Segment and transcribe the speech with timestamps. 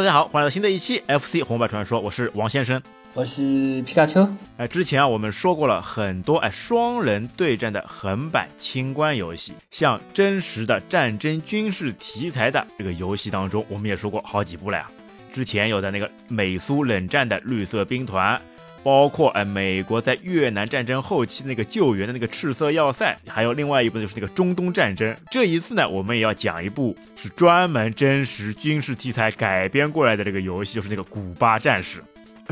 [0.00, 2.80] Hello，大家好，欢迎来到新的一期 FC 红白传说，我是王先生，
[3.12, 4.26] 我是皮卡丘。
[4.56, 14.90] 哎，之前啊，我们说过了很多哎双人对战的横版清关游戏，像真实的战争军事题材的这个游戏当中，我们也说过好几部了呀。
[15.30, 18.40] 之前有的那个美苏冷战的绿色兵团。
[18.82, 25.14] 包括哎，美国在越南战争后期那个救援的那个赤色要塞，还有另外一部就是那个中东战争。
[25.30, 32.00] 这一次呢，我们也要讲一部是专门真实军事题材改编过来的这个游戏，就是那个《古巴战士》。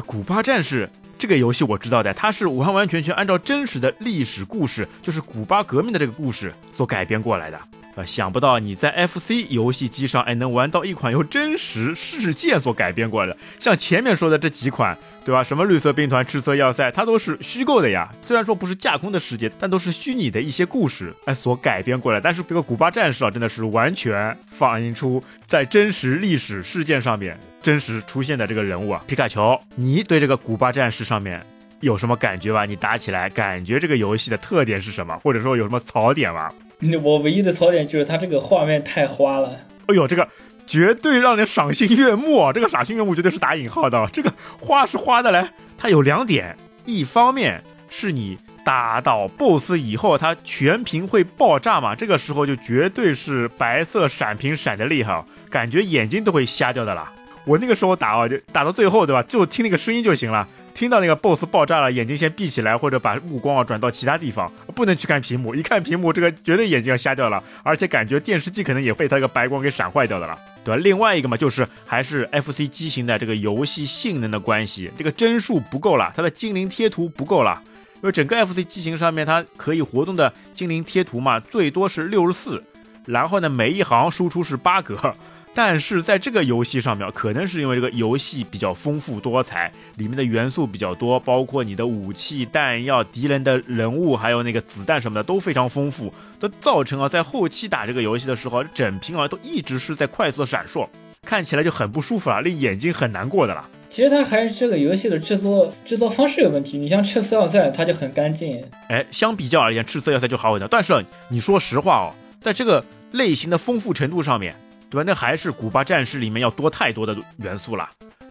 [0.05, 0.87] 《古巴战士》
[1.19, 7.59] 这个游戏我知道的，它是完完全全按照真实的历史故事，就是古巴革命的这个故事所改编过来的。
[7.99, 14.97] 呃，想不到你在 FC 游戏机上哎能玩到一款由真实事件所改编过来的，像前面说的这几款。
[15.25, 15.45] 对吧？
[15.45, 18.11] 什么绿色兵团、赤色要塞，它都是虚构的呀。
[18.27, 22.19] 虽然说不是架空的世界，但都是虚拟的一些故事哎所改编过来。
[22.19, 29.05] 但是这个古巴战士啊，真的是完全反映出在真实历史事件上面真实出现的这个人物啊。
[29.07, 31.45] 皮卡丘，你对这个古巴战士上面
[31.81, 32.65] 有什么感觉吧？
[32.65, 35.15] 你打起来感觉这个游戏的特点是什么？
[35.19, 36.51] 或者说有什么槽点吗？
[37.03, 39.57] 我唯一的槽点就是它这个画面太花了。
[39.87, 40.29] 哎呦，这个。
[40.71, 42.53] 绝对让人赏心悦目啊！
[42.53, 44.07] 这个赏心悦目绝对是打引号的。
[44.13, 57.11] 这个花是花的嘞，它有两点：一方面是你打倒 BOSS 以后，它全屏会爆炸嘛，这个时候就绝对是白色闪屏闪的厉害，感觉眼睛都会瞎掉的啦。
[57.47, 59.23] 我那个时候打啊，就打到最后，对吧？
[59.23, 60.47] 就听那个声音就行了。
[60.79, 65.53] 听到那个 boss 爆炸了，眼睛先闭起来，或者把目光啊转到其他地方，不能去看屏幕。
[65.53, 70.81] 一看屏幕，这个绝对眼睛要瞎掉了，而且感觉电视机可能也被它这个白光给闪坏掉的了，对吧？
[70.81, 77.61] 另外一个嘛，就是还是 FC 机型的这个游戏性能的关系，这个帧数不够了，它的精灵贴图不够了，
[77.97, 82.63] 因为整个 FC 机型上面它可以活动的精灵贴图嘛，最多是六十四，
[83.05, 85.13] 然后呢，每一行输出是八格。
[85.59, 100.87] 但是在这个游戏上面，可能是因为这个游戏比较丰富多彩，里面的元素比较多，包括你的武器、弹药、敌人的人物，还有那个子弹什么的都非常丰富，都造成啊，在后期打这个游戏的时候，整屏啊都一直是在快速闪烁，
[101.27, 103.69] 看起来就很不舒服了，令眼睛很难过的了。
[103.89, 106.79] 其实它还是这个游戏的制作制作方式有问题。
[106.79, 110.69] 你像赤色要塞，它就很干净，哎，相比较而言，赤色要塞就好很多。
[110.69, 114.55] 但是你说实话哦，在这个类型的丰富程度上面。
[114.91, 115.05] 对吧？
[115.07, 117.89] 那还是古巴战士里面要多太多的元素了。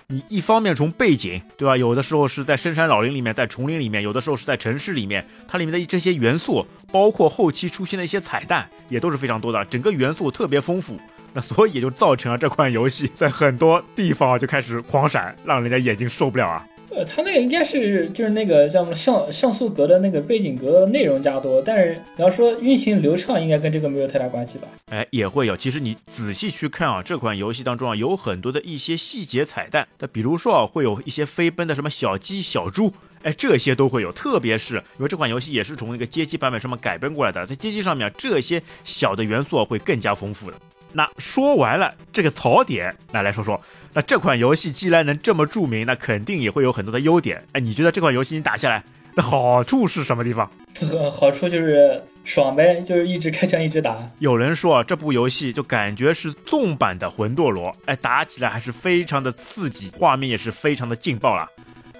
[0.10, 1.76] 你一方面从背景，对吧？
[1.76, 5.28] 有的时候是在深山老林里面，在丛林里面；有的时候是在城市里面。
[5.48, 9.66] 它里面的这些元素，包括后期出现的一些彩蛋，也都是非常多的。
[9.66, 10.98] 整个元素特别丰富，
[11.34, 16.66] 那所以也就造成了这款游戏在很多地方就开始狂闪，让人家眼睛受不了啊。
[16.90, 24.68] 呃，它那个应该是就是那个叫什么像像素格的那个背景格的内容加多，但是你要说运行流畅，应该跟这个没有太大关系吧？
[24.92, 25.58] 哎，也会有。
[25.58, 29.88] 其实你仔细去看啊，这款游戏当中啊，有很多的一些细节彩蛋。
[30.00, 34.12] 那比如说啊，会有一些飞奔的什么小鸡、小猪，哎，这些都会有。
[34.12, 40.58] 特别是因为这款游戏也是从那个街机版本上面改编过来的，在街机上面这些小的元素会更加丰富的。
[40.94, 43.60] 那说完了这个槽点，那来说说，
[43.98, 47.44] 那这款游戏既然能这么著名，那肯定也会有很多的优点。
[47.54, 48.84] 哎，你觉得这款游戏你打下来，
[49.16, 50.48] 那好处是什么地方？
[51.12, 53.98] 好处就是爽呗，就是一直开枪一直打。
[54.20, 61.50] 有人说这部游戏就感觉是纵版的魂斗罗，哎，打起来还是非常的刺激，画面也是非常的劲爆了，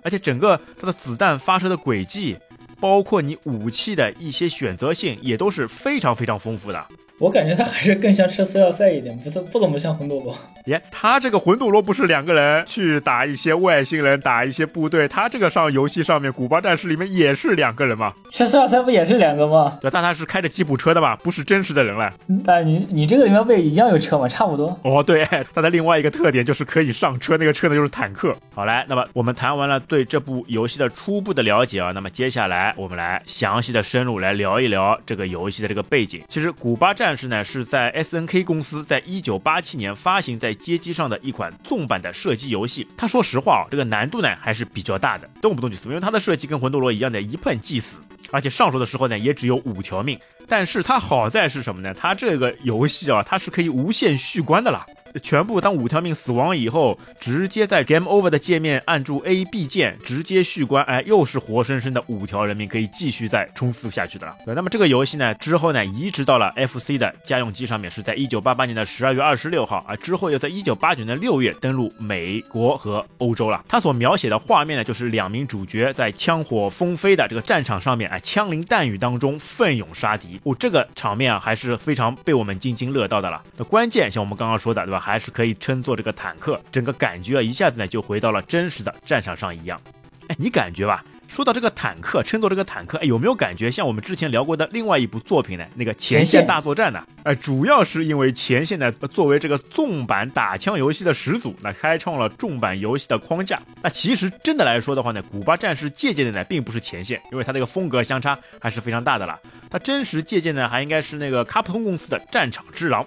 [0.04, 2.38] 而且整个它的子弹发射的轨迹，
[2.80, 6.86] 包括你武器的一些选择性，也都是非常非常丰富的。
[7.20, 10.36] 我感觉它还是更像赤色要塞一点，不是不怎么像魂斗罗。
[10.66, 18.14] 耶，他这个魂斗罗不是两个人去打一些外星人，打一些部队，他这个上游戏上面古巴战士里面也是两个人吗？
[18.32, 19.80] 赤色要塞不也是两个吗？
[19.82, 22.14] 对，但他是开着吉普车的嘛，不是真实的人了。
[22.46, 24.28] 但你你这个里面不也一样有车吗？
[24.28, 24.78] 差不多。
[24.84, 28.36] 哦，对，它的另外一个特点就是可以上车，那个车呢就是坦克。
[28.54, 36.22] 好来，那么我们谈完了对这部游戏的初步的了解啊，那么接下来我们来详细的深入来聊一聊这个游戏的这个背景。
[36.28, 42.86] 其实古巴战但是呢是在 S N K 公司在一九八七年发行在街机上的一款纵版的射击游戏。
[42.98, 48.00] 它说实话啊，这个难度呢还是比较大的，动不动就死，因为它的设计跟魂斗罗一样的，一碰即死，
[48.30, 50.20] 而且上手的时候呢也只有五条命。
[50.50, 51.94] 但是它好在是什么呢？
[51.94, 54.86] 它这个游戏啊，它是可以无限续关的啦。
[55.20, 64.36] 全部当五条命死亡以后，直接在 Game Over 的界面按住 A B 键，直接续关，哎，又是活生生的五条人命可以继续再冲刺下去的了。
[64.46, 73.64] 对，那么这个游戏呢，之后呢移植到了 FC 的家用机上面，是在一九八八年的十二月二十六号啊，之后又在一九八九年的六月登陆美国和欧洲了。
[73.68, 80.40] 它所描写的画面呢，就是两名主角在枪火纷飞的这个战场上面，哎，枪林弹雨当中奋勇杀敌。
[80.44, 83.42] 哦，这个场面啊，还是非常被我们津津乐道的了。
[83.58, 85.00] 那关键像我们刚刚说的，对吧？
[85.08, 89.80] 还是可以称作这个坦克，整个感觉啊一下子呢就回到了真实的战场上一样。
[90.28, 91.02] 哎，你感觉吧？
[91.30, 95.66] 说到这个坦克，称作这个坦克，哎，有没有感觉像我们之前聊过的另外一部作品呢？
[95.76, 97.02] 那个前线大作战呢？
[97.24, 103.62] 哎，主要是因为前线呢作为这个纵版打枪游戏的始祖，那开创了重版游戏的框架。
[103.82, 109.40] 那其实真的来说的话呢，古巴战士借鉴的呢并不是前线，因为它这个风格相差还是非常大的了。
[109.70, 113.06] 它真实借鉴的还应该是那个卡普通公司的战场之狼，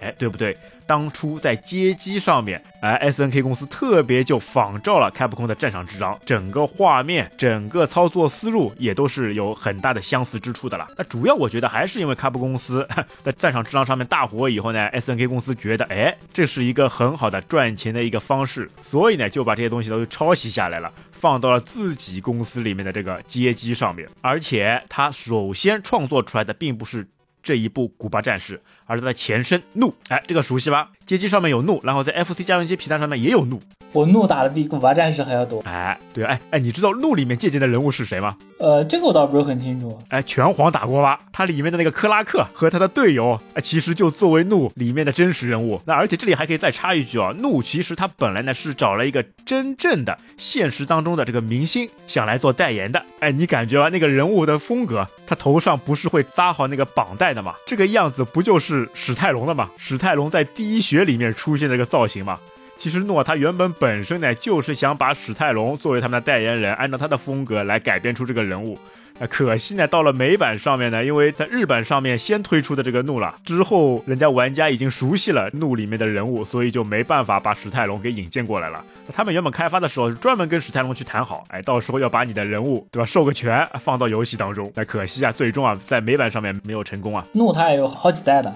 [0.00, 0.56] 哎，对不对？
[0.86, 10.88] 当初在街机上面，哎，S N K 公司特别就仿照了开普空的战场之狼，整个画面、整个操作思路也都是有很大的相似之处的了。
[10.98, 12.88] 那主要我觉得还是因为开普公司
[13.22, 24.08] 在战场之狼上面大火以后呢，S N K 公司觉得，哎，这是一个很好的赚钱的一个方式，所以呢就把这些东西都抄袭下来了，放到了自己公司里面的这个街机上面。
[24.22, 27.06] 而且他首先创作出来的并不是
[27.42, 28.60] 这一部古巴战士。
[28.86, 30.90] 而它的前身怒，哎，这个熟悉吧？
[31.06, 33.62] 街机上面有怒，然后在 FC 家用机皮带上面也有怒。
[33.92, 35.60] 我怒打的比古巴战士还要多。
[35.66, 38.36] 哎，对，哎哎，你知道怒里面借鉴的人物是谁吗？
[38.58, 39.98] 呃，这个我倒不是很清楚。
[40.10, 41.18] 哎，拳皇打过吧？
[41.32, 45.80] 它里面的那个克拉克和他的队友，哎，其实就作为怒里面的真实人物。
[45.86, 53.02] 那而且这里还可以再插一句啊，怒其实他本来呢是找了一个真正的现实当中的这个明星想来做代言的。
[53.18, 57.54] 哎，你感觉啊，那个人物的风格，他头上不是会扎好那个绑带的吗？
[57.66, 59.70] 这个样子不就是史泰龙的吗？
[59.78, 62.38] 史泰龙在第一学里面出现的一个造型吗？
[62.80, 68.78] 其实诺他原本本身呢，就是想把史泰龙作为他们的代言人，按照他的风格来改编出这个人物。
[69.18, 78.82] 那可惜呢，到了美版上面呢，因为在日版上面先推出的这个怒了，之后人家玩家已经熟悉了怒里面的人物，所以就没办法把史泰龙给引荐过来了。
[79.12, 84.72] 他们原本开发的时候是专门跟史泰龙去谈好，哎，到时候要把你的人物对吧授个权放到游戏当中。
[84.74, 87.22] 那可惜啊，最终啊在美版上面没有成功啊。
[87.34, 88.50] 怒他也有好几代的。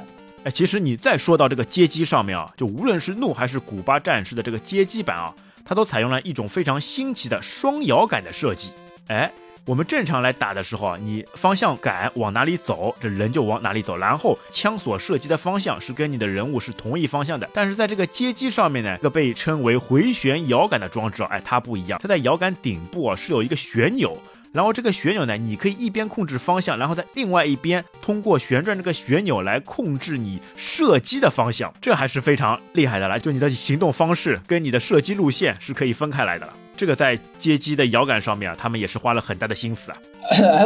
[0.44, 8.70] 哎，其实你再说到这个街机上面啊，就无论是怒还是古巴战士的这个街机版啊，它都采用了一种非常新奇的双摇杆的设计。
[9.08, 9.32] 哎，
[9.64, 17.48] 我们正常来打的时候啊，你方向杆往哪里走，这人就往哪里走，然后枪所射击的方向是跟你的人物是同一方向的。
[17.54, 24.14] 但是在这个街机上面呢，这个被称为回旋摇杆的装置啊，哎，它不一样，它在摇杆顶部啊是有一个旋钮。
[24.54, 33.18] 然后这个旋钮呢，你可以一边控制方向，然后在另外一边通过旋转这个旋钮来控制你射击的方向，这还是非常厉害的了。
[33.18, 36.54] 就你的行动方式跟你的射击路线是可以分开来的了。
[36.76, 39.98] 这个在街机的摇杆上面啊，他们也是花了很大的心思啊。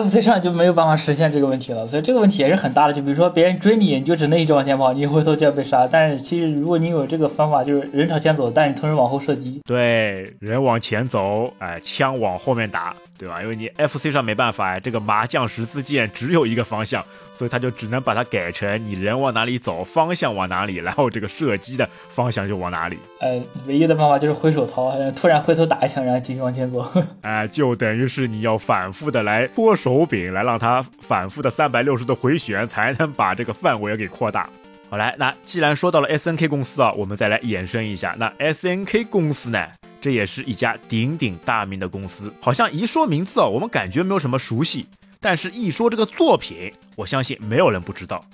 [0.02, 2.93] FC 上就没有办法实现这个问题了，所以这个问题也是很大的。
[2.93, 5.87] 就比如说别人追你，你就只能一直往前跑，你回头就要被杀。
[5.87, 9.61] 但是其实如果你有这个方法，就是人朝前走，但你同时往后射击。
[9.67, 13.43] 对，人往前走，哎，枪往后面打，对吧？
[13.43, 17.05] 因为你 FC 上没办法，这个麻将十字键只有一个方向。
[17.37, 22.99] 所以他就只能把它改成你人往哪里走，方向往哪里，然后这个射击的方向就往哪里。
[23.20, 26.85] 呃，唯一的办法就是挥手逃，突然回头打一枪，然后继续往前走。
[27.23, 34.50] 哎，就等于是你要反复的来拨手柄，来让它反复的三百六十度回旋，才能把这个范围给扩大。
[34.91, 39.65] 好来，那既然说到了 S N K 公司啊，我们再来延伸一下，那 S N K 公司呢，
[40.00, 44.86] 这也是一家鼎鼎大名的公司，好像一说名字啊，我们感觉没有什么熟悉。
[45.20, 48.24] 但是，一说这个作品，我相信没有人不知道。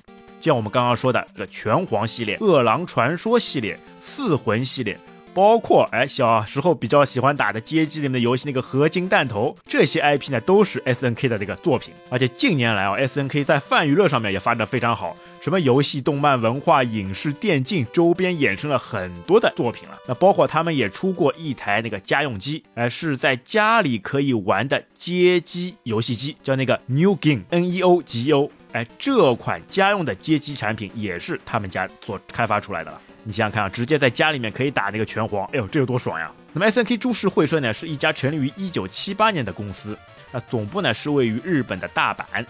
[0.40, 4.98] 就像我们刚刚说的这个拳皇系列、饿狼传说系列、四魂系列。
[5.32, 11.92] 包括哎，小时候比较喜欢打的街机里面的游戏，那个合金弹头，这些 IP 呢都是 SNK 的这个作品。
[12.08, 19.98] 而且近年来啊，SNK 在泛娱乐上面也发展非常好，什么游戏、动漫、文化、影视、电竞周边衍生了很多的作品了。
[20.08, 28.48] 那包括他们也出过一台那个家用机，哎，是在家里可以玩的街机游戏机，叫那个 New Game NEO Geo。
[28.72, 32.98] 哎，这款家用的街机产品也是他们家所开发出来的了。
[33.22, 36.32] 你想想看啊，直接在家里面可以打那个拳皇，哎呦，这有多爽呀！
[36.54, 39.94] 那么 S N K 株式会社呢，是一家成立于一九七八年的公司，
[40.32, 42.42] 那总部呢是位于日本的大阪，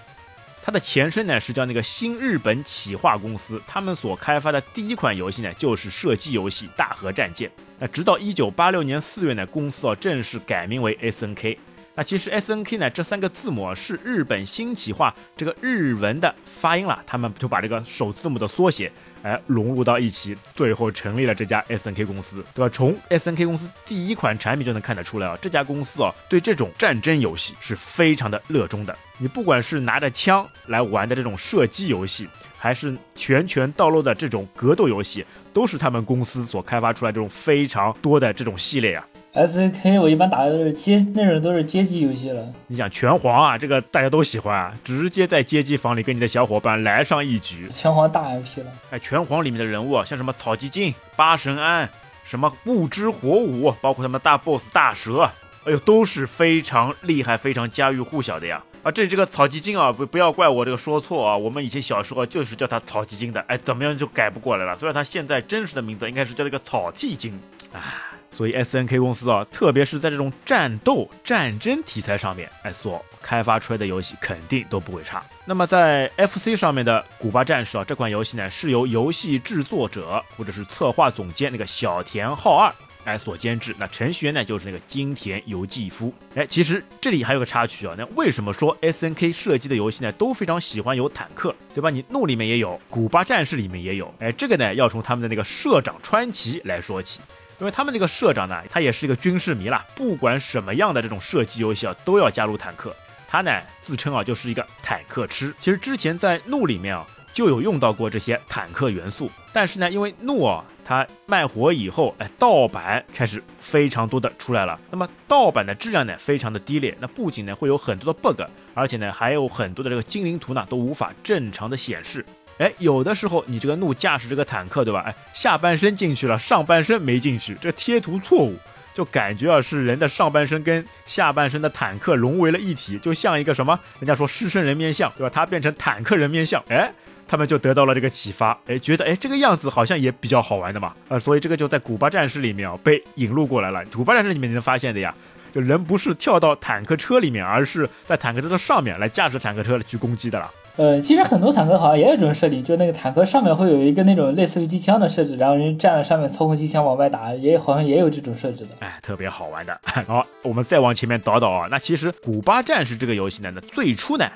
[0.67, 7.47] 它的前身呢是叫那个新日本企划公司，他们所开发的第一款游戏呢就是射击游戏《大和战舰》。
[7.79, 11.59] 那直到一九八六年四月呢，公司啊正式改名为 S N K。
[11.95, 18.91] 那其实 S N K 呢这三个字母是日本新企划这个日文的发音了，他们就把这个首字母的缩写。
[19.25, 22.69] 哎，融入到一起，最后成立了这家 S N K 公司，对吧？
[22.69, 28.95] 从 S N K 公司第一款产品就能看得出来啊，这家公司啊，对这种战争游戏是非常的热衷的。
[29.17, 32.29] 你不管是拿着枪来玩的这种射击游戏，
[32.59, 39.09] 还是拳拳到肉的这种格斗游戏，都是他们公司所开发出来这种非常多的这种系列啊。
[39.35, 42.47] S N K 我一般打的都是街那种都是街机游戏了。
[42.69, 47.69] 你想拳皇啊，这个大家都喜欢啊，直接在街机房里跟你的小伙伴来上一局。
[47.69, 48.67] 拳皇大 IP 了。
[48.93, 51.89] 哎，拳皇里面的人物啊，像什么草鸡精、八神庵、
[52.23, 55.29] 什么不知火舞，包括他们的大 boss 大蛇，
[55.65, 58.63] 哎呦，都是非常厉害、非常家喻户晓的呀。
[58.85, 64.79] 啊，这这个草鸡精啊，不不要怪我这个说错啊，我们以前小时候就是叫他草鸡精的，哎，怎么样就改不过来了。
[64.79, 67.37] 虽然他现在真实的名字应该是叫这个草剃精
[67.73, 68.14] 啊。
[68.37, 75.23] 所以 S N K 公司啊，特别是在这种战斗、战争题材上面，哎，所开发出来的游戏肯定都不会差。
[75.45, 82.75] 那么在 F C 上面的《古巴战士》啊，这款游戏呢，是由游戏制作者或者是策划总监那个小田浩二
[83.05, 83.77] 哎所监制。
[83.79, 86.13] 那程序员呢，就是那个金田由纪夫。
[86.35, 91.89] 哎，其实这里还有个插曲啊，那为什么说 S N K 设计的游戏呢，都非常喜欢有坦克，对吧？
[91.91, 94.13] 你怒里面也有，《古巴战士》里面也有。
[94.19, 97.21] 哎，这个呢，要从他们的那个社长川崎来说起。
[97.59, 102.95] 因为他们这个社长呢，他也是一个军事迷啦，不管什么样的这种射击游戏啊，都要加入坦克。
[103.27, 105.55] 他呢自称啊就是一个坦克痴。
[105.59, 114.79] 其实之前在怒里面啊就有用到过这些坦克元素，但是呢，因为怒啊它卖火以后，哎，盗版开始非常多的出来了。
[114.91, 118.43] 那么盗版的质量呢非常的低劣，那不仅呢会有很多的 bug，
[118.73, 122.25] 而且呢还有很多的这个精灵图呢都无法正常的显示。
[122.59, 125.03] 哎，有的时候你这个怒驾驶这个坦克，对吧？
[125.07, 128.57] 哎，下半身进去了，上半身没进去，这贴图错误，
[128.95, 133.79] 就感觉啊是人的上半身跟下半身的坦克融为了一体，就像一个什么？
[133.99, 135.31] 人家说狮身人面像，对吧？
[135.35, 136.93] 它变成坦克人面像，哎，
[137.27, 143.85] 他们就得到了这个启发，哎，觉得哎这个样子好像也比较好玩的嘛，呃，所以这个就在古巴战士里面啊被引入过来了。
[143.87, 145.13] 古巴战士里面你能发现的呀，
[145.51, 150.49] 就人不是跳到坦克车里面，而是在坦克车的上面来驾驶坦克车去攻击的了。
[150.77, 158.71] 呃，其实很多坦克好像也有这种设定，就那个坦克上面会有一个那种类似于机枪的设置，然后人站在上面操控机枪往外打，也好像也有这种设置的。
[158.81, 159.81] 哎，特别好玩的。
[160.05, 164.29] 好，我们再往前面倒倒啊，那其实《古巴战士》这个游戏呢，那最初呢，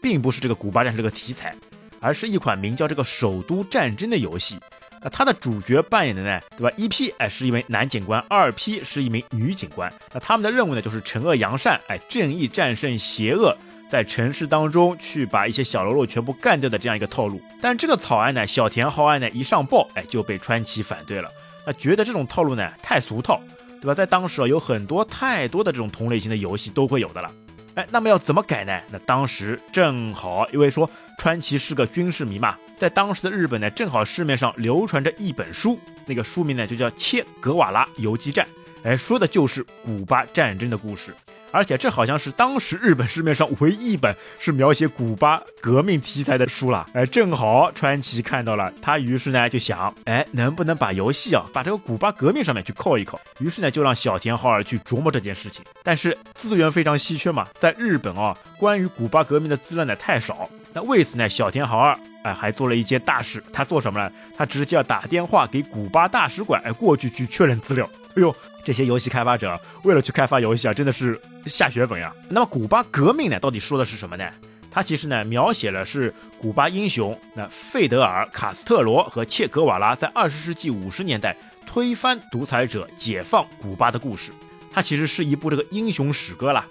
[0.00, 1.54] 并不是这个古巴战士这个题材，
[2.00, 4.58] 而是一款名叫这个首都战争的游戏。
[5.02, 6.74] 那它的主角扮演的呢，对吧？
[6.78, 9.92] 一批哎是一名男警官，二批是一名女警官。
[10.14, 13.54] 那他们的任务呢，就是惩恶扬善，哎，正义战胜邪恶。
[13.94, 21.30] 在城市当中去把一些小喽啰全部干掉的这样一个套路，但这个草案呢，小田浩案呢一上报，哎就被川崎反对了。
[21.64, 23.40] 那觉得这种套路呢太俗套，
[23.80, 23.94] 对吧？
[23.94, 27.30] 在当时啊有很多太多的这种同类型的游戏都会有的了。
[27.76, 28.76] 哎，那么要怎么改呢？
[28.90, 38.44] 那当时正好因为说川崎是个军事迷嘛，在当时的日本呢，正好市面上流传着一本书，那个书名呢就叫《切格瓦拉游击战》，
[38.82, 41.14] 哎，说的就是古巴战争的故事。
[41.54, 46.84] 而且这好像是当时日本市面上唯一一本是描写古巴革命题材的书了。
[46.94, 53.20] 哎，正好川崎看到了，他于是呢就想，哎，能不能把游戏啊，把这个古巴革命上面去靠一靠？
[53.38, 55.64] 于是呢就让小田浩二去琢磨这件事情。
[55.84, 60.50] 但是资源非常稀缺嘛，在日本啊，关于古巴革命的资料呢太少。
[60.72, 64.10] 那为此呢，小田浩二哎还做了一件大事，他做什么呢？
[64.36, 67.88] 他直接要打电话给古巴大使馆，哎过去去确认资料。
[68.16, 72.14] 哎呦，这些游戏开发者为了去开发游戏啊，真的是下血本呀。
[72.28, 74.30] 那么古巴革命呢，到底说的是什么呢？
[74.70, 84.32] 它其实呢，描写了是古巴英雄那费德尔·卡斯特罗和切格瓦拉在二十世纪五十年代推翻独裁者、解放古巴的故事。
[84.72, 86.66] 它其实是一部这个英雄史歌啦。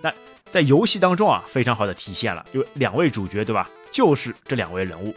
[0.00, 0.12] 那
[0.48, 3.68] 在游戏当中啊，非常好的体现了，有两位主角对吧？
[3.90, 5.12] 就是这两位人物。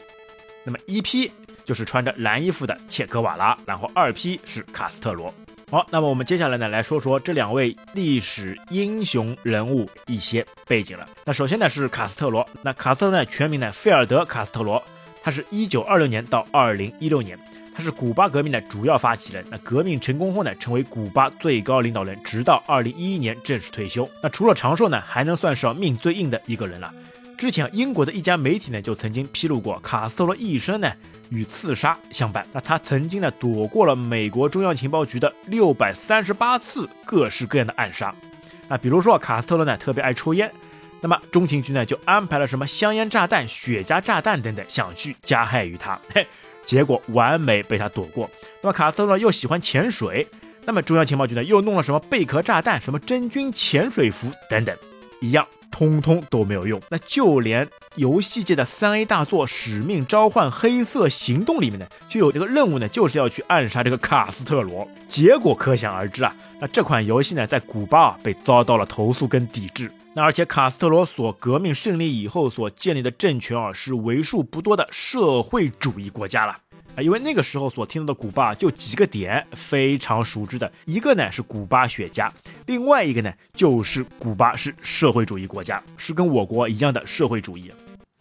[0.64, 1.32] 那么一批
[1.64, 5.32] 就是穿着蓝衣服的切格瓦拉，然后二批是卡斯特罗。
[5.72, 11.08] 好，那么我们接下来呢来说说这两位历史英雄人物一些背景了。
[11.24, 14.84] 那首先呢是卡斯特罗，那卡斯特罗呢全名呢费尔德·卡斯特罗，
[15.24, 17.40] 他是一九二六年到二零一六年，
[17.74, 19.46] 他是古巴革命的主要发起人。
[19.50, 24.06] 那革命成功后呢，成为古巴最高领导人，直到二零一一年正式退休。
[24.22, 26.94] 那除了长寿呢，还能算是命最硬的一个人了。
[27.42, 30.94] 之前英国的一家媒体呢就曾经披露过卡斯特罗一生呢。
[31.30, 38.14] 与刺杀相伴，那他曾经呢躲过了美国中央情报局的六百三十八次各式各样的暗杀，
[38.68, 40.52] 那比如说卡斯特罗呢特别爱抽烟，
[41.00, 46.28] 那么中情局呢就安排了什么香烟炸弹、雪茄炸弹等等，想去加害于他， 嘿，
[46.64, 48.30] 结果完美被他躲过。
[48.62, 50.28] 那么卡斯特罗又喜欢潜水，
[50.66, 54.78] 那么中央情报局呢又弄了什么贝壳炸弹、什么真菌潜水服等等，
[55.22, 55.48] 一样。
[55.72, 64.86] 通通都没有用，那就连游戏界的三 A 大作《使命召唤：黑色行动》里面呢，就有这个任务呢，就是要去暗杀这个卡斯特罗。
[65.08, 69.90] 结果可想而知啊，那这款游戏呢，在古巴啊被遭到了投诉跟抵制。
[70.14, 76.58] 那而且卡斯特罗所革命胜利以后所建立的政权啊，是为数不多的社会主义国家了。
[76.96, 82.30] 啊，因为那个时候所听到的古巴就几个点非常熟知的，一个呢是古巴雪茄，
[82.66, 87.72] 另外一个呢就是古巴是社会主义国家，是跟我国一样的社会主义。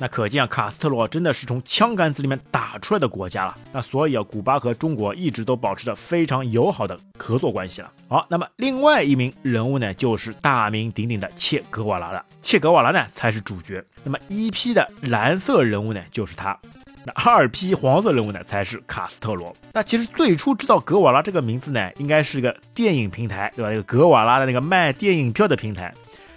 [0.03, 3.55] 那可见啊，卡斯特罗真的是从枪杆子里面打出来的国家了。
[3.71, 7.93] 那所以啊，古巴和中国一直都保持着非常友好的合作关系了。
[8.09, 12.25] 好，那么另外一名人物呢，就是大名鼎鼎的切格瓦拉了。
[12.41, 13.85] 切格瓦拉呢才是主角。
[14.03, 16.59] 那么一批的蓝色人物呢，就是他。
[17.05, 19.55] 那二批黄色人物呢，才是卡斯特罗。
[19.73, 23.71] 那其实最初知道格瓦拉这个名字呢，应该是个电影平台，对吧？
[23.71, 25.93] 那个格瓦拉的那个卖电影票的平台。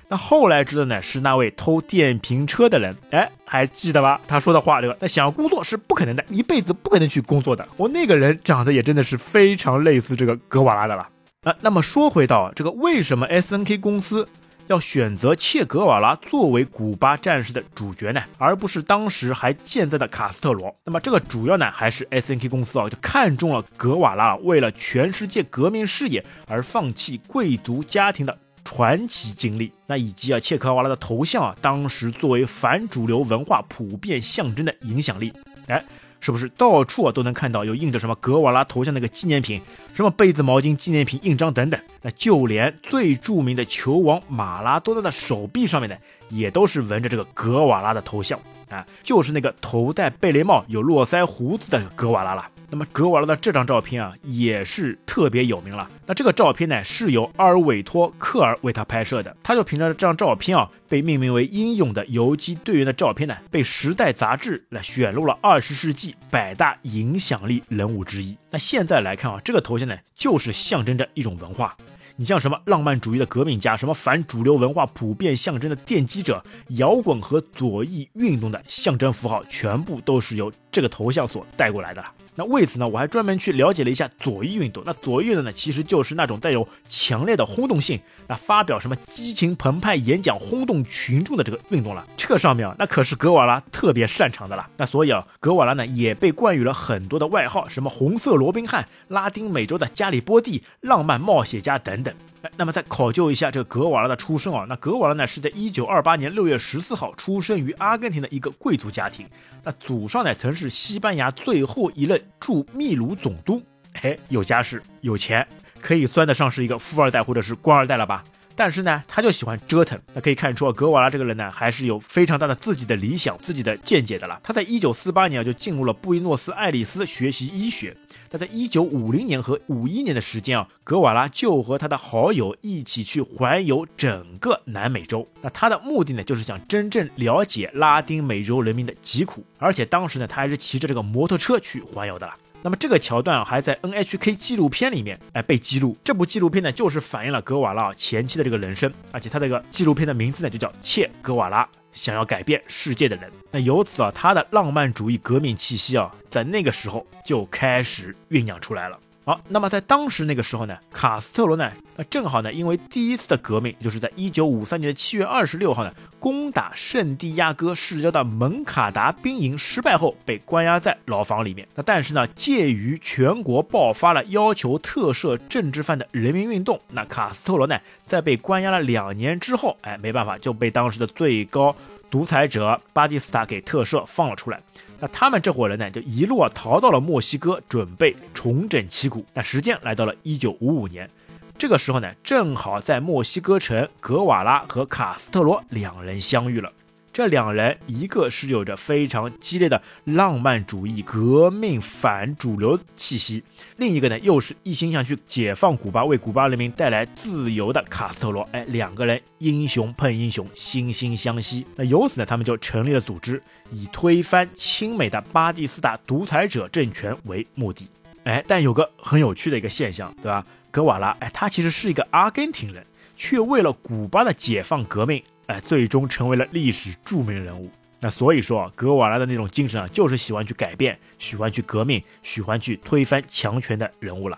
[0.09, 4.21] 那后来知道呢，是那位偷电瓶车的人，哎，还记得吧？
[4.27, 7.67] 他说的话，对吧那想要工作是不可能的，一辈子不可能去工作的。
[7.77, 11.09] 我那个人长得也真的是非常类似这个格瓦拉的了。
[11.43, 14.27] 啊，那么说回到这个，为什么 S N K 公司
[14.67, 18.21] 要选择切格瓦拉作为古巴战士的主角呢？
[18.37, 20.75] 而不是当时还健在的卡斯特罗？
[20.85, 28.37] 那么这个主要呢，还是 S N K 公司啊，就看中了格瓦拉为了全世界革命事业而放弃贵族家庭的。
[28.65, 35.33] 传奇经历，那以及啊切格瓦拉的头像啊，当时作为反主流文化普遍象征的影响力，
[35.67, 35.83] 哎，
[36.23, 39.61] 是不是到处啊都能看到有印着什么格瓦拉头像那个纪念品，
[39.93, 41.77] 什么杯子、毛巾、纪念品、印章等等？
[42.01, 45.97] 那就连最著名的球王马拉多纳的手臂上面呢，
[46.29, 48.39] 也都是纹着这个格瓦拉的头像
[48.69, 52.49] 啊，就是那个头戴贝雷帽、有络腮胡子的格瓦拉了。
[52.73, 55.87] 那么格瓦拉的这张照片啊，也是特别有名了。
[56.07, 59.37] 那这个照片呢，是由阿尔韦托·克尔为他拍摄的。
[59.43, 68.35] 他就凭着这张照片啊，被命名为英勇的游击队员的照片呢，被《时代》杂志来选入了二十世纪百大影响力人物之一。
[68.49, 71.77] 那现在来看啊，这个头像呢，就是象征着一种文化。
[72.15, 82.03] 你像什么浪漫主义的革命家，什么反主流文化普遍象征的奠基者，摇滚和左翼运动的象征符号，全部都是由这个头像所带过来的。
[82.35, 84.83] 那为此呢，我还专门去了解了一下左翼运动。
[84.85, 92.05] 那左翼运动呢，其实就是那种带有强烈的轰动性，那发表什么激情澎湃演讲轰动群众的这个运动了。
[92.17, 94.69] 这上面啊，那可是格瓦拉特别擅长的了。
[94.77, 102.13] 那所以啊，格瓦拉呢也被冠予了很多的外号，什么红色罗宾汉、拉丁美洲的加里波第、浪漫冒险家等等。
[102.57, 109.27] 那么再考究一下这个格瓦拉的出生啊，那格瓦拉呢是在一九二八年六月十四号出生于阿根廷的一个贵族家庭，
[109.63, 113.61] 那祖上呢曾是西班牙最后一任驻秘鲁总督，
[113.93, 115.47] 嘿，有家世有钱，
[115.79, 118.23] 可以算得上是一个富二代或者是官二代了吧。
[118.55, 119.99] 但是呢，他就喜欢折腾。
[120.13, 124.39] 那可以看出啊，格瓦拉这个人呢，还是有非常大的自己的理想、自己的见解的了。
[124.43, 127.95] 他在一九四八年就进入了布宜诺斯艾利斯学习医学。
[128.29, 135.27] 那在一九五零年和五一年的时间啊，格瓦拉就和他的好友一起去环游整个南美洲。
[135.41, 139.43] 那他的目的呢，就是想真正了解拉丁美洲人民的疾苦。
[139.57, 142.33] 而且当时呢，他还是骑着这个摩托车去环游的了。
[142.63, 145.97] 那么这个桥段啊，还在 NHK 纪录片里面哎被记录。
[146.01, 153.29] 这部纪录片呢，就是反映了格瓦拉前期的这个人生，而且他这个纪录片的名字呢，就叫《切格瓦拉想要改变世界的人》。
[153.51, 158.97] 那由此啊，他的浪漫主义革命气息啊，在那个时候就开始酝酿出来了。
[159.25, 171.65] 好，那么在当时那个时候呢，卡斯特罗呢，那正好呢，因为第一次的革命就是在一九五三年的七月二十六号呢，攻打圣地亚哥市郊的蒙卡达兵营失败后，被关押在牢房里面。
[171.73, 181.73] 那但是呢，介于全国爆发了要求特赦政治犯的人民运动，那卡斯特罗呢，在被关押了两年之后，哎，没办法就被当时的最高
[182.11, 184.59] 独裁者巴蒂斯塔给特赦放了出来。
[185.03, 189.25] 那他们这伙人呢，就一路啊逃到了墨西哥，准备重整旗鼓。
[189.33, 191.09] 那时间来到了一九五五年，
[191.57, 196.71] 这个时候呢，正好在墨西哥城，格瓦拉和卡斯特罗两人相遇了。
[197.13, 203.43] 这两人，一个是有着非常激烈的浪漫主义、革命反主流气息，
[203.77, 208.41] 另一个呢，又是一心想去解放古巴、为古巴人民带来自由的卡斯特罗。
[208.51, 211.63] 哎，两个人英雄碰英雄，惺惺相惜。
[211.75, 217.87] 那由此呢，他们就成立了组织，以推翻亲美的巴蒂斯塔独裁者政权为目的。
[218.23, 220.43] 哎，但有个很有趣的一个现象，对吧？
[220.71, 222.83] 格瓦拉，哎，他其实是一个阿根廷人，
[223.15, 225.21] 却为了古巴的解放革命。
[225.47, 227.69] 哎，最终成为了历史著名人物。
[227.99, 234.37] 那所以说，格瓦拉的那种精神啊，就是喜欢去改变、喜欢去革命、喜欢去推翻强权的人物了。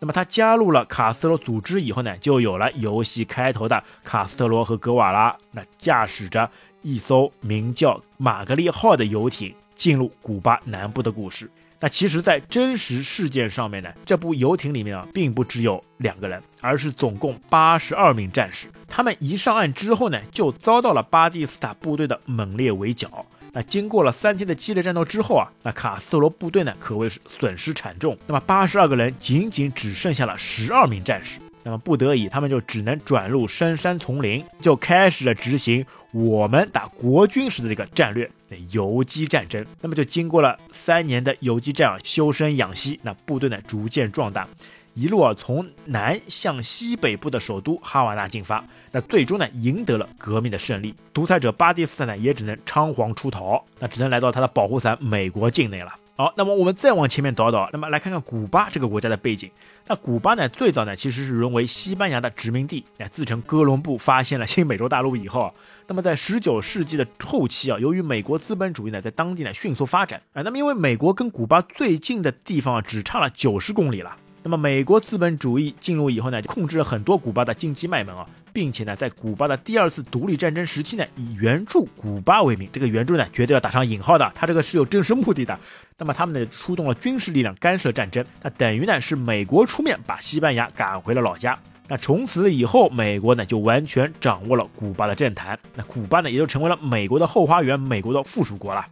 [0.00, 6.50] 那么他加入了卡斯特罗组织以后呢，就有了游戏开头的卡斯特罗和格瓦拉那驾驶着
[6.82, 11.50] 一艘名叫玛格丽号的游艇进入古巴南部的故事。
[11.80, 18.68] 那其实，在真实事件上面呢，这部游艇里面啊，并不只有两个人，而是总共八十二名战士。
[18.88, 23.26] 他们一上岸之后呢，就遭到了巴蒂斯塔部队的猛烈围剿。
[23.52, 28.16] 那经过了三天的激烈战斗之后啊，那卡斯罗部队呢可谓是损失惨重。
[28.26, 31.38] 那么八十二个人仅仅只剩下了十二名战士。
[31.62, 38.30] 那么不得已，他们就只能转入深山丛林，就开始了执行我们打国军时的这个战略——
[38.70, 39.64] 游击战争。
[39.80, 44.48] 那么就经过了三年的游击战啊，修身养息，那部队呢逐渐壮大。
[44.94, 50.94] 一路啊，从南向西北部的首都哈瓦那进发，那最终呢，赢得了革命的胜利。
[51.12, 55.92] 独裁者巴蒂斯坦呢，也只能仓皇出逃，那只能来到他的保护伞美国境内了。
[56.16, 59.50] 好，那么我们再往前面倒倒，那么来看看古巴这个国家的背景。
[59.88, 62.84] 那古巴呢，最早呢，其实是沦为西班牙的殖民地。
[62.98, 65.52] 那自从哥伦布发现了新美洲大陆以后，
[65.88, 74.16] 那么在十九世纪的后期啊，由于美国资本主义呢，在当地呢迅速发展啊，那么因为美国跟古巴最近的地方啊，只差了九十公里了。
[74.44, 78.24] 那么，美国资本主义进入以后呢，就控制了很多古巴的经济脉门啊，
[78.54, 85.58] 并且呢，在古巴的第二次独立战争时期呢，以援助古巴为名，这个援助呢，绝对要打上引号的，他这个是有真实目的的。
[85.98, 91.58] 那么，他们呢，出动了军事力量干涉战争，那等于呢，是美国出面把西班牙赶回了老家。
[91.88, 98.84] 那从此以后，美国呢，就完全掌握了古巴的政坛，那古巴呢，也就成为了美国的后花园，美国的附属国了。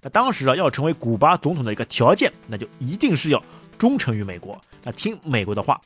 [0.00, 3.42] 那当时啊，要成为古巴总统的一个条件，那就一定是要
[3.76, 4.60] 忠诚于美国。
[4.84, 5.80] 那听美国的话，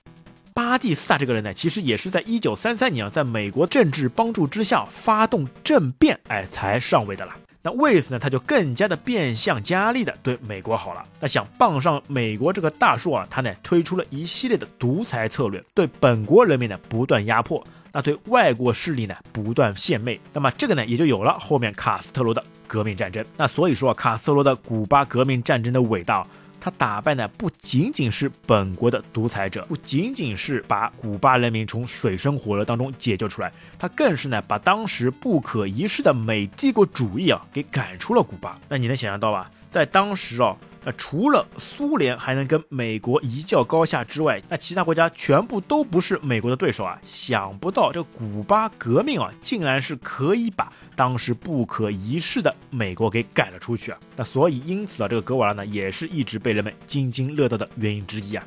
[0.57, 7.37] 巴蒂斯塔这个人呢，其实也是在一九三三年啊，在美国政治帮助之下发动政变，哎，才上位的了。
[7.61, 11.05] 那为此呢，他就更加的变相加力的对美国好了。
[11.21, 20.19] 那想傍上美国这个大树啊，他呢推出了一系列的独裁策略，对本国人民呢不断压迫，那对外国势力呢不断献媚。
[20.33, 23.23] 那么这个呢也就有了后面卡斯特罗的革命战争。
[23.37, 26.27] 那所以说卡斯特罗的古巴革命战争的伟大。
[26.67, 38.59] 他打败的，不仅仅是本国的独裁者，不仅仅是把古巴人民从水深火热当中解救出来，他更是呢把当时不可一世的美帝国主义啊给赶出了古巴。
[38.69, 39.49] 那你能想象到吧？
[39.71, 40.57] 在当时啊。
[40.87, 46.97] 那除了苏联还能跟美国一较高下之外，那其他国家全部都不是美国的对手啊！
[47.05, 53.99] 想不到这古巴革命啊，竟然是可以把当时不可一世的美国给赶了出去啊！
[54.15, 58.47] 那所以因此啊，这个格瓦拉呢，也是一直被人们津津乐道的原因之一啊！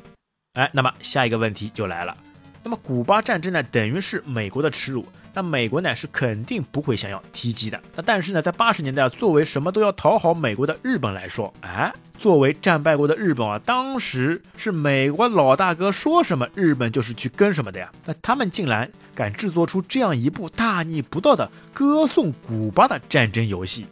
[0.54, 2.16] 哎，那么下一个问题就来了，
[2.62, 5.06] 那么古巴战争呢，等于是美国的耻辱。
[5.32, 7.80] 那美国呢是肯定不会想要提及的。
[7.94, 17.92] 那但是呢，在八十年代啊，作为什么都要讨好美国的日本来说，哎，作为战败国的日本啊，当时是美国老大哥说什么，日本就是去跟什么的呀。
[18.04, 23.86] 那他们竟然敢制作出这样一部大逆不道的歌颂古巴的战争游戏。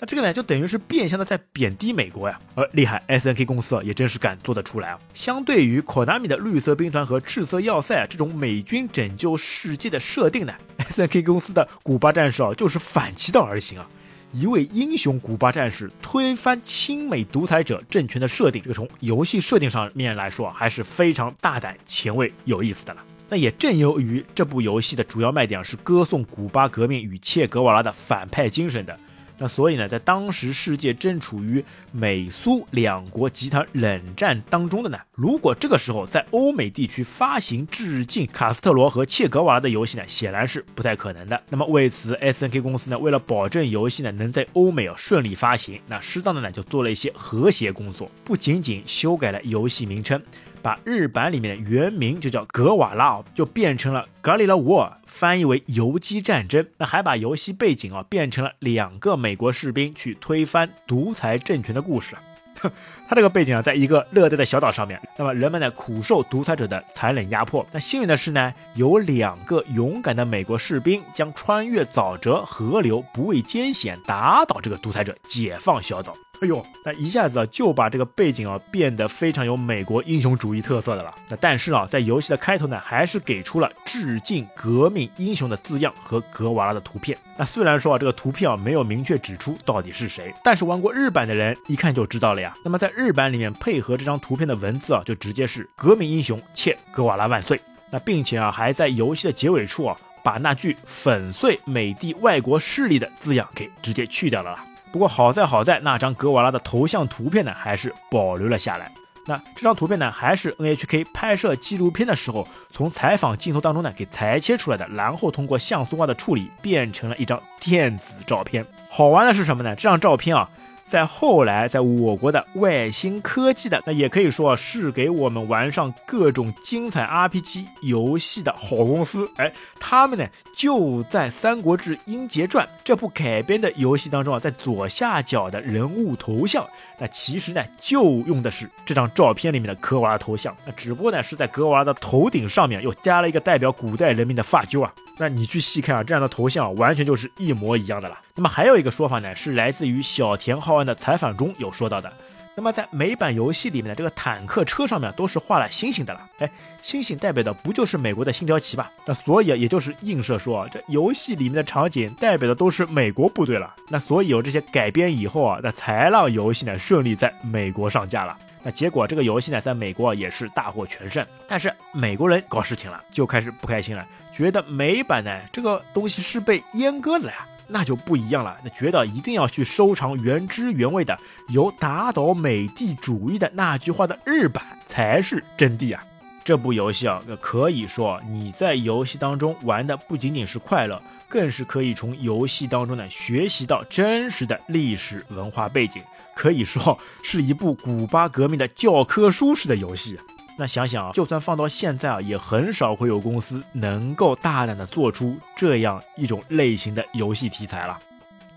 [0.00, 2.38] 那这个呢，就等于是变相的在贬低美国呀。
[2.54, 4.98] 而厉害，S N K 公司啊，也真是敢做得出来啊。
[5.12, 13.88] 相对于 Konami 的绿色兵团和赤色要塞啊这种美军拯救世界的设定呢，S N K 公司的古巴战士啊，就是反其道而行啊。
[14.32, 23.02] 一位英雄古巴战士推翻亲美独裁者政权的设定，这个从游戏设定上面来说啊，还是非常大胆、前卫、有意思的了。
[23.28, 28.96] 那也正由于这部游戏的主要卖点是歌颂古巴革命与切格瓦拉的反派精神的。
[29.38, 41.40] 那所以呢，在当时世界正处于美苏两国集团冷战当中的呢，如果这个时候在欧美地区发行致敬卡斯特罗和切格瓦拉的游戏呢，显然是不太可能的。
[41.50, 50.20] 那么为此，S N K 公司呢，为了保证游戏呢能在欧美啊顺利发行，那适当的呢就做了一些和谐工作，不仅仅修改了游戏名称。
[50.62, 56.66] 把日版里面的原名就叫格瓦拉，就变成了格里拉沃尔，翻译为游击战争。
[56.76, 62.16] 那还把游戏背景啊变成了两个美国士兵去推翻独裁政权的故事。
[63.08, 67.64] 他这个背景啊，在一个热带的小岛上面，那么人们呢苦受独裁者的残忍压迫。
[67.70, 76.12] 那幸运的是呢，有两个勇敢的美国士兵将穿越沼泽河流，不畏艰险打倒这个独裁者，解放小岛。
[76.42, 81.12] 哎呦，那一下子啊就把这个背景啊变得非常有美国英雄主义特色的了。
[81.28, 87.18] 那但是啊，在游戏的开头呢，还是给出了致敬革命英雄的字样和格瓦拉的图片。
[87.36, 92.54] 那虽然说啊，这个图片啊没有明确指出到底是谁，但是玩过日版的人一看就知道了呀。
[92.64, 97.60] 那么在日版里面配合这张图片的文字啊，就直接是革命英雄切格瓦拉万岁。
[97.90, 104.64] 那并且啊，还在游戏的结尾处啊，把那句粉碎美帝外国势力的字样给直接去掉了啦。
[104.92, 108.90] 不过好在好在那张格瓦拉的头像图片呢，还是保留了下来。
[109.26, 118.64] 那这张图片呢，还是 NHK 拍摄纪录片的时候从采访镜头当中呢给裁切出来的，然后通过像素化的处理变成了一张电子照片。
[118.88, 119.76] 好玩的是什么呢？
[119.76, 120.48] 这张照片啊，
[120.88, 129.30] 在后来，在我国的外星科技的，那也可以说是给我们玩上各种精彩 RPG 游戏的好公司。
[129.36, 136.66] 哎，他们呢就在《三国志英杰传》这部改编的游戏当中啊，在左下角的人物头像，
[136.98, 144.92] 那其实呢就用的是这张照片里面的格娃头像，那只不过呢是在格娃的头顶上面又加了一个代表古代人民的发揪啊。
[145.16, 148.18] 那你去细看啊，这样的头像完全就是一模一样的了。
[148.34, 152.12] 那么还有一个说法呢，是来自于小田浩安的采访中有说到的。
[152.58, 156.28] 那么在美版游戏里面的这个坦克车上面都是画了星星的了。
[156.40, 156.50] 哎，
[156.82, 158.90] 星星代表的不就是美国的星条旗吧？
[159.06, 163.72] 那所以也就是映射说，这游戏里面的场景代表的都是美国部队了。
[163.88, 168.36] 那所以有这些改编以后啊，那才让游戏呢顺利在美国上架了。
[168.64, 171.24] 那结果这个游戏呢在美国也是大获全胜。
[171.46, 174.04] 但是美国人搞事情了，就开始不开心了。
[174.32, 178.56] 觉得美版呢这个东西是被阉割的呀，那就不一样了。
[178.64, 181.16] 那觉得一定要去收藏原汁原味的，
[181.50, 186.02] 有打倒美帝主义的那句话的日版才是真谛啊！
[186.44, 196.02] 这部游戏啊，可以说你在游戏当中玩的不仅仅是快乐，更是可以从游戏当中呢学习到真实的历史文化背景，
[196.34, 200.18] 可以说是一部古巴革命的教科书式的游戏。
[200.60, 207.96] 那想想啊，就算放到现在啊，也很少会有公司能够大胆的做出这样一种类型的游戏题材了。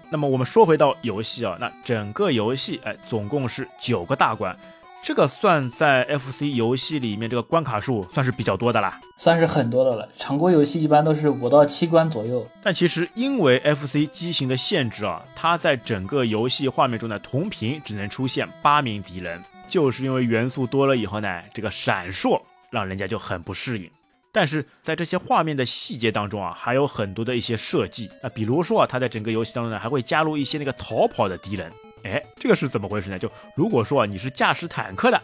[0.10, 4.58] 那么我们说回到游戏啊，那整个游戏哎，总共是九个大关，
[5.04, 10.10] 这个算在 FC 游戏里面这个关卡数算是比较多的啦，算是很多的了。
[10.18, 12.46] 常规游戏一般都是五到七关左右。
[12.64, 19.40] 但其实因为 FC 机型的限制啊，它在整个游戏画面中的同屏只能出现八名敌人。
[19.72, 23.90] 就是因为元素多了以后呢，这个闪烁让人家就很不适应。
[24.34, 31.72] 但是在这些画面的细节当中啊，还有很多的一些设计啊，比如说啊，它在整个游戏当中呢，还会加入一些那个逃跑的敌人。
[32.04, 33.18] 哎，这个是怎么回事呢？
[33.18, 35.22] 就如果说你是驾驶坦克的，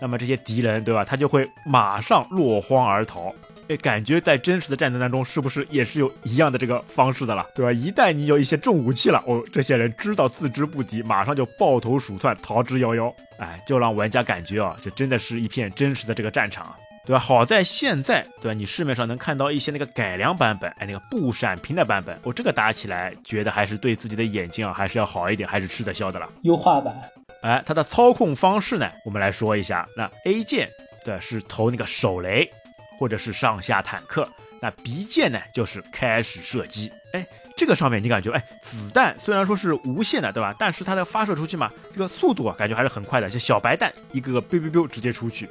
[0.00, 3.34] 那么这些敌人对吧，他就会马上落荒而逃。
[3.68, 7.70] 哎，感觉在真实的战争当中，是不是也是有一样的这个方式的了，对吧？
[7.70, 13.12] 一旦你有一些重武器了，哦，这些人知道自知不敌，马上就抱头鼠窜，逃之夭夭。
[13.38, 16.74] 哎，就让玩家感觉啊，这真的是一片真实的这个战场，
[17.06, 17.20] 对吧？
[17.20, 18.54] 好在现在，对吧？
[18.54, 26.28] 你市面上能看到一些那个改良版本，哎，那个不闪屏的版本，哦，这个打起来觉得还是对自己的眼睛啊，还是要好一点，还是吃得消的了。
[26.42, 26.98] 优化版，
[27.42, 29.86] 哎，它的操控方式呢，我们来说一下。
[29.96, 30.68] 那 A 键，
[31.04, 32.50] 对，是投那个手雷。
[32.98, 34.28] 或者是上下坦克，
[34.60, 36.90] 那 B 键呢就是开始射击。
[37.12, 40.54] 哎，这个上面你感觉，哎，子弹虽然说是无限的，对吧？
[40.58, 45.48] 但是它的发射出去嘛，这个速度啊，感觉还是很快的，像小白弹，一个个 biu biu biu 直接出去。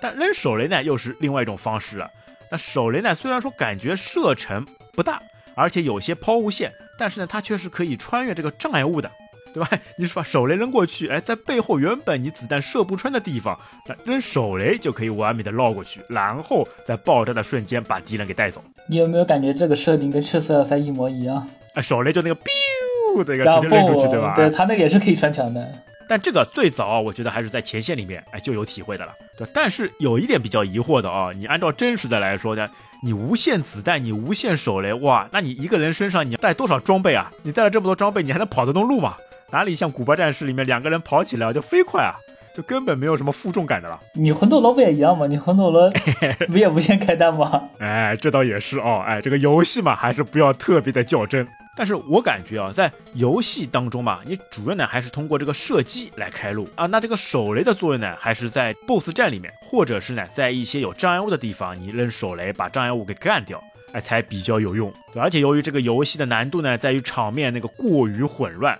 [0.00, 2.10] 但扔手雷呢，又是另外一种方式了。
[2.50, 5.20] 那手雷呢，虽然说感觉射程不大，
[5.54, 9.10] 而且有些抛物线，但是呢，它却是可以穿越这个障碍物的。
[9.56, 9.70] 对吧？
[9.96, 13.58] 你是把手雷扔过去，哎，在背后原本你子弹射不穿的地方，
[14.04, 18.62] 扔手雷就可以完美的绕过去，然后在爆炸的瞬间把敌人给带走。
[18.86, 21.48] 你有没有感觉这个设定跟赤色要塞一模一样？
[21.72, 24.34] 哎，手雷就那个 biu 的一个直接扔出去，对吧？
[24.36, 25.66] 对他那个也是可以穿墙的。
[26.06, 29.12] 但这个最早我觉得还是在前线里面，哎，就有体会的了。
[29.38, 32.68] 对，但是有一点比较疑惑的啊，你按照真实的来说呢，
[33.02, 37.32] 你无限子弹，你无限手雷，哇，那你一个人身上你要带多少装备啊？
[37.42, 39.16] 你带了这么多装备，你还能跑得动路吗？
[39.50, 42.14] 哪里像古巴战士里面两个人跑起来就飞快啊，
[42.54, 44.00] 就根本没有什么负重感的了。
[44.14, 45.26] 你魂斗罗不也一样吗？
[45.26, 45.90] 你魂斗罗
[46.48, 47.68] 不也无限开弹吗？
[47.78, 49.04] 哎，这倒也是哦。
[49.06, 51.46] 哎，这个游戏嘛，还是不要特别的较真。
[51.78, 56.86] 但是我感觉啊，在游戏当中嘛，你主要呢还是通过这个射击来开路啊。
[56.86, 64.90] 那这个手雷的作用呢，还是在 BOSS 战里面，或者是呢在一些有障碍物的地方，你扔手雷把障碍物给干掉，哎，才比较有用。
[65.14, 68.76] 而且由于这个游戏的难度呢，在于场面那个过于混乱。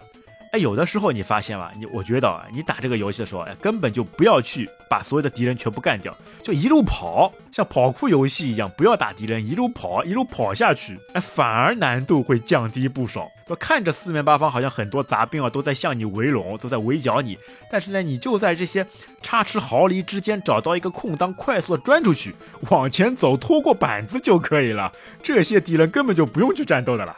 [0.59, 13.29] 有的时候你发现吧，你我觉得啊，你打这个游戏的时候，哎，根本就不要去把所有的敌人全部干掉，就一路跑，像跑酷游戏一样，不要打敌人，一路跑，一路跑下去，哎，反而难度会降低不少。
[13.49, 17.39] 我看着四面八方好像很多杂兵啊都在向你围拢，都在围剿你，
[17.71, 18.85] 但是呢，你就在这些
[19.23, 22.35] 差池毫厘之间找到一个空当，快速的钻出去，
[22.71, 24.91] 往前走，拖过板子就可以了。
[25.23, 27.17] 这些敌人根本就不用去战斗的了。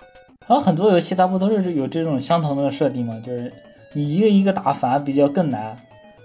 [0.49, 3.21] 然后很多游戏它不都是有这种相同的设定吗？
[3.23, 3.53] 就是
[3.93, 5.77] 你一个一个打反而比较更难，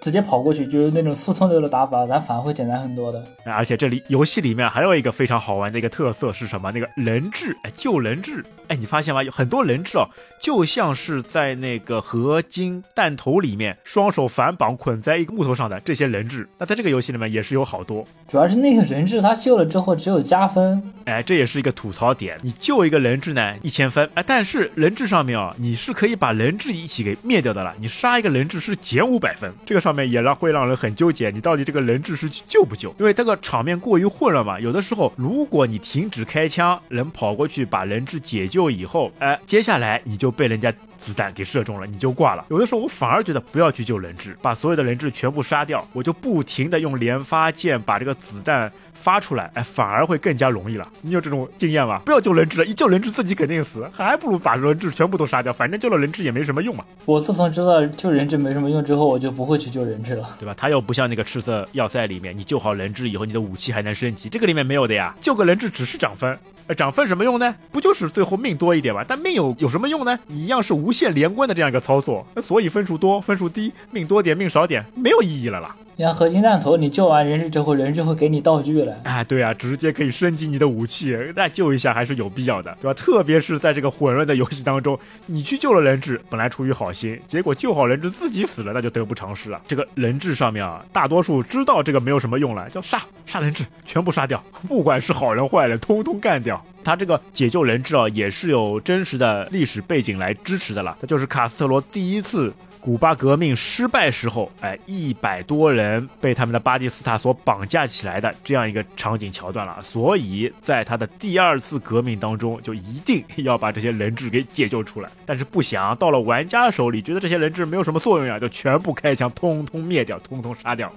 [0.04, 3.24] 直接跑过去，就是那种速通流的打法，咱反而会简单很多的。
[3.46, 6.74] 而且这里游戏里面还有一个非常好玩的一个特色是什么？
[6.74, 9.24] 那个人质，哎，救人质，哎，你发现吗？
[9.24, 10.10] 有很多人质哦，
[10.42, 16.50] 就像是在那个合金弹头里面，双手反绑捆在一个木头上的这些人质。
[16.58, 22.38] 那在这个游戏里面也是有好多，主要是那个人质他救了之后只有加分，哎，这也是一个吐槽点。
[22.42, 27.74] 你救一个人质呢，一千分，哎，但是人质上面啊，你是可以把人质一起给灭掉的了。
[27.80, 32.94] 你杀一个人质是减五百分，这个上面也让会让人很纠结，你到底这个人质是救不救？
[33.00, 34.60] 因为这个场面过于混乱嘛。
[34.60, 42.46] 有的时候，如果你停止开枪，人跑过去把人质解救以后，哎，接下来你就被人家子弹给射中了，你就挂了。
[42.50, 48.72] 有的时候我反而觉得不要去救人质，把所有的人质全部杀掉，我就不停的用连发箭把这个子弹。
[49.04, 50.88] 发出来，哎，反而会更加容易了。
[51.02, 52.00] 你有这种经验吗？
[52.06, 56.86] 不要救人质，一救人质自己肯定死，还不如把人质全部都杀掉，反正救了人质也没什么用嘛。
[57.04, 60.54] 我自从知道救人质没什么用之后，我就不会去救人质了，对吧？
[60.58, 65.14] 他又不像那个赤色要塞里面，你救好人质以后，你的武器还能升级，这个里面没有的呀。
[65.20, 67.56] 救个人质只是涨分，呃，涨分什么用呢？
[67.72, 69.04] 不就是最后命多一点吗？
[69.08, 70.18] 但命有有什么用呢？
[70.28, 75.76] 你一样是无限连贯的这样一个操作，那所以分数多分数低，命多点命少点没有意义了啦。
[75.96, 78.98] 你看合金弹头，你救完人质之后，人质会给你道具了。
[79.04, 82.94] 哎，对啊，直接可以升级你的武器，那救一下还是有必要的，对吧？
[82.96, 84.98] 特别是在这个混乱的游戏当中，
[85.28, 89.62] 你去救了人质，本来出于好心，结果救好人质自己死了，那就得不偿失了。
[89.68, 96.63] 这个人质上面啊，大多数知道这个没有什么用了，叫杀杀人质，全部杀掉，不管是好人坏人，通通干掉。
[96.84, 102.54] 他这个解救人质啊，也是有真实的历史背景来支持的了，那就是卡斯特罗第一次。
[102.84, 109.82] 古巴革命失败时候，哎，一百多人被他们的巴蒂斯塔所绑架起来的这样一个场景桥段了。
[109.82, 115.10] 所以在他的第二次革命当中，就一定要把这些人质给解救出来。
[115.26, 120.92] 但是不想到了玩家手里，觉得这些人质没有什么作用呀，就全部开枪，通通灭掉，通通杀掉。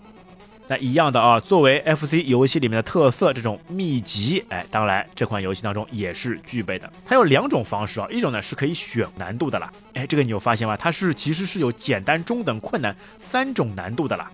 [0.68, 6.92] 那一样的啊，作为 FC 游戏里面的特色，这种秘籍，哎，当然这款游戏当中也是具备的。
[7.04, 10.76] 它有两种方式啊，一种呢是可以选难度的啦，哎，这个你有发现吗？
[10.76, 14.30] 它是其实是有简单、中等、困难三种难度的啦。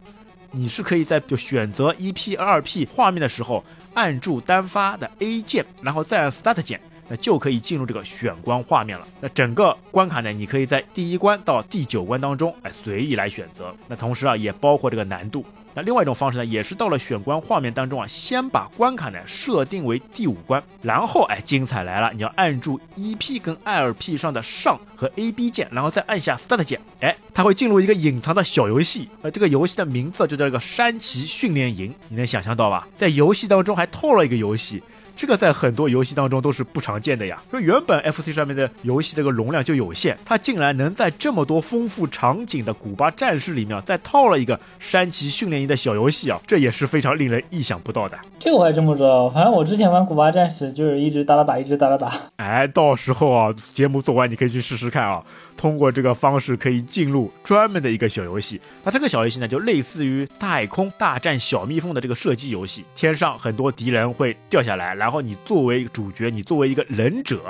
[0.50, 3.64] 你是可以在就选择一 P、二 P 画面的时候，
[3.94, 6.80] 按住单发的 A 键，然后再按 Start 键，
[7.12, 9.06] 那就可以进入这个选关画面了。
[9.20, 13.74] 那整个关卡呢，你可以在第一关到第九关当中，哎，随意来选择。
[13.86, 15.44] 那同时啊，也包括这个难度。
[15.74, 32.86] 那另外一种方式呢，也是到了选关画面当中啊，先把关卡呢设定为第五关，然后哎，精彩来了，你要按住 E P 跟 L P 上的上和 A B 键，然后再按下 Start 键，哎，它会进入一个隐藏的小游戏，呃，这个游戏的名字就叫这个山崎训练营，你能想象到吧？
[32.96, 34.82] 在游戏当中还透了一个游戏。
[35.22, 37.40] 这个在很多游戏当中都是不常见的呀。
[37.48, 48.18] 说原本 FC 上面的游戏这个容量就有限，它竟然能在这么多丰富场景的古巴战士里面再套了一个山崎训练营的小游戏啊，这也是非常令人意想不到的。
[48.40, 52.10] 这个我还真不知道，反正我之前玩古巴战士就是一直打打打，一直打打打。
[52.38, 55.22] 哎，到时候啊，节目做完你可以去试试看啊。
[55.56, 58.60] 通过这个方式可以进入专门的一个小游戏。
[58.84, 62.84] 那这个小游戏呢，就类似于太空大战小蜜蜂的这个射击游戏。
[62.94, 67.40] 天上很多敌人会掉下来，然后你作为主角，你作为一个忍者。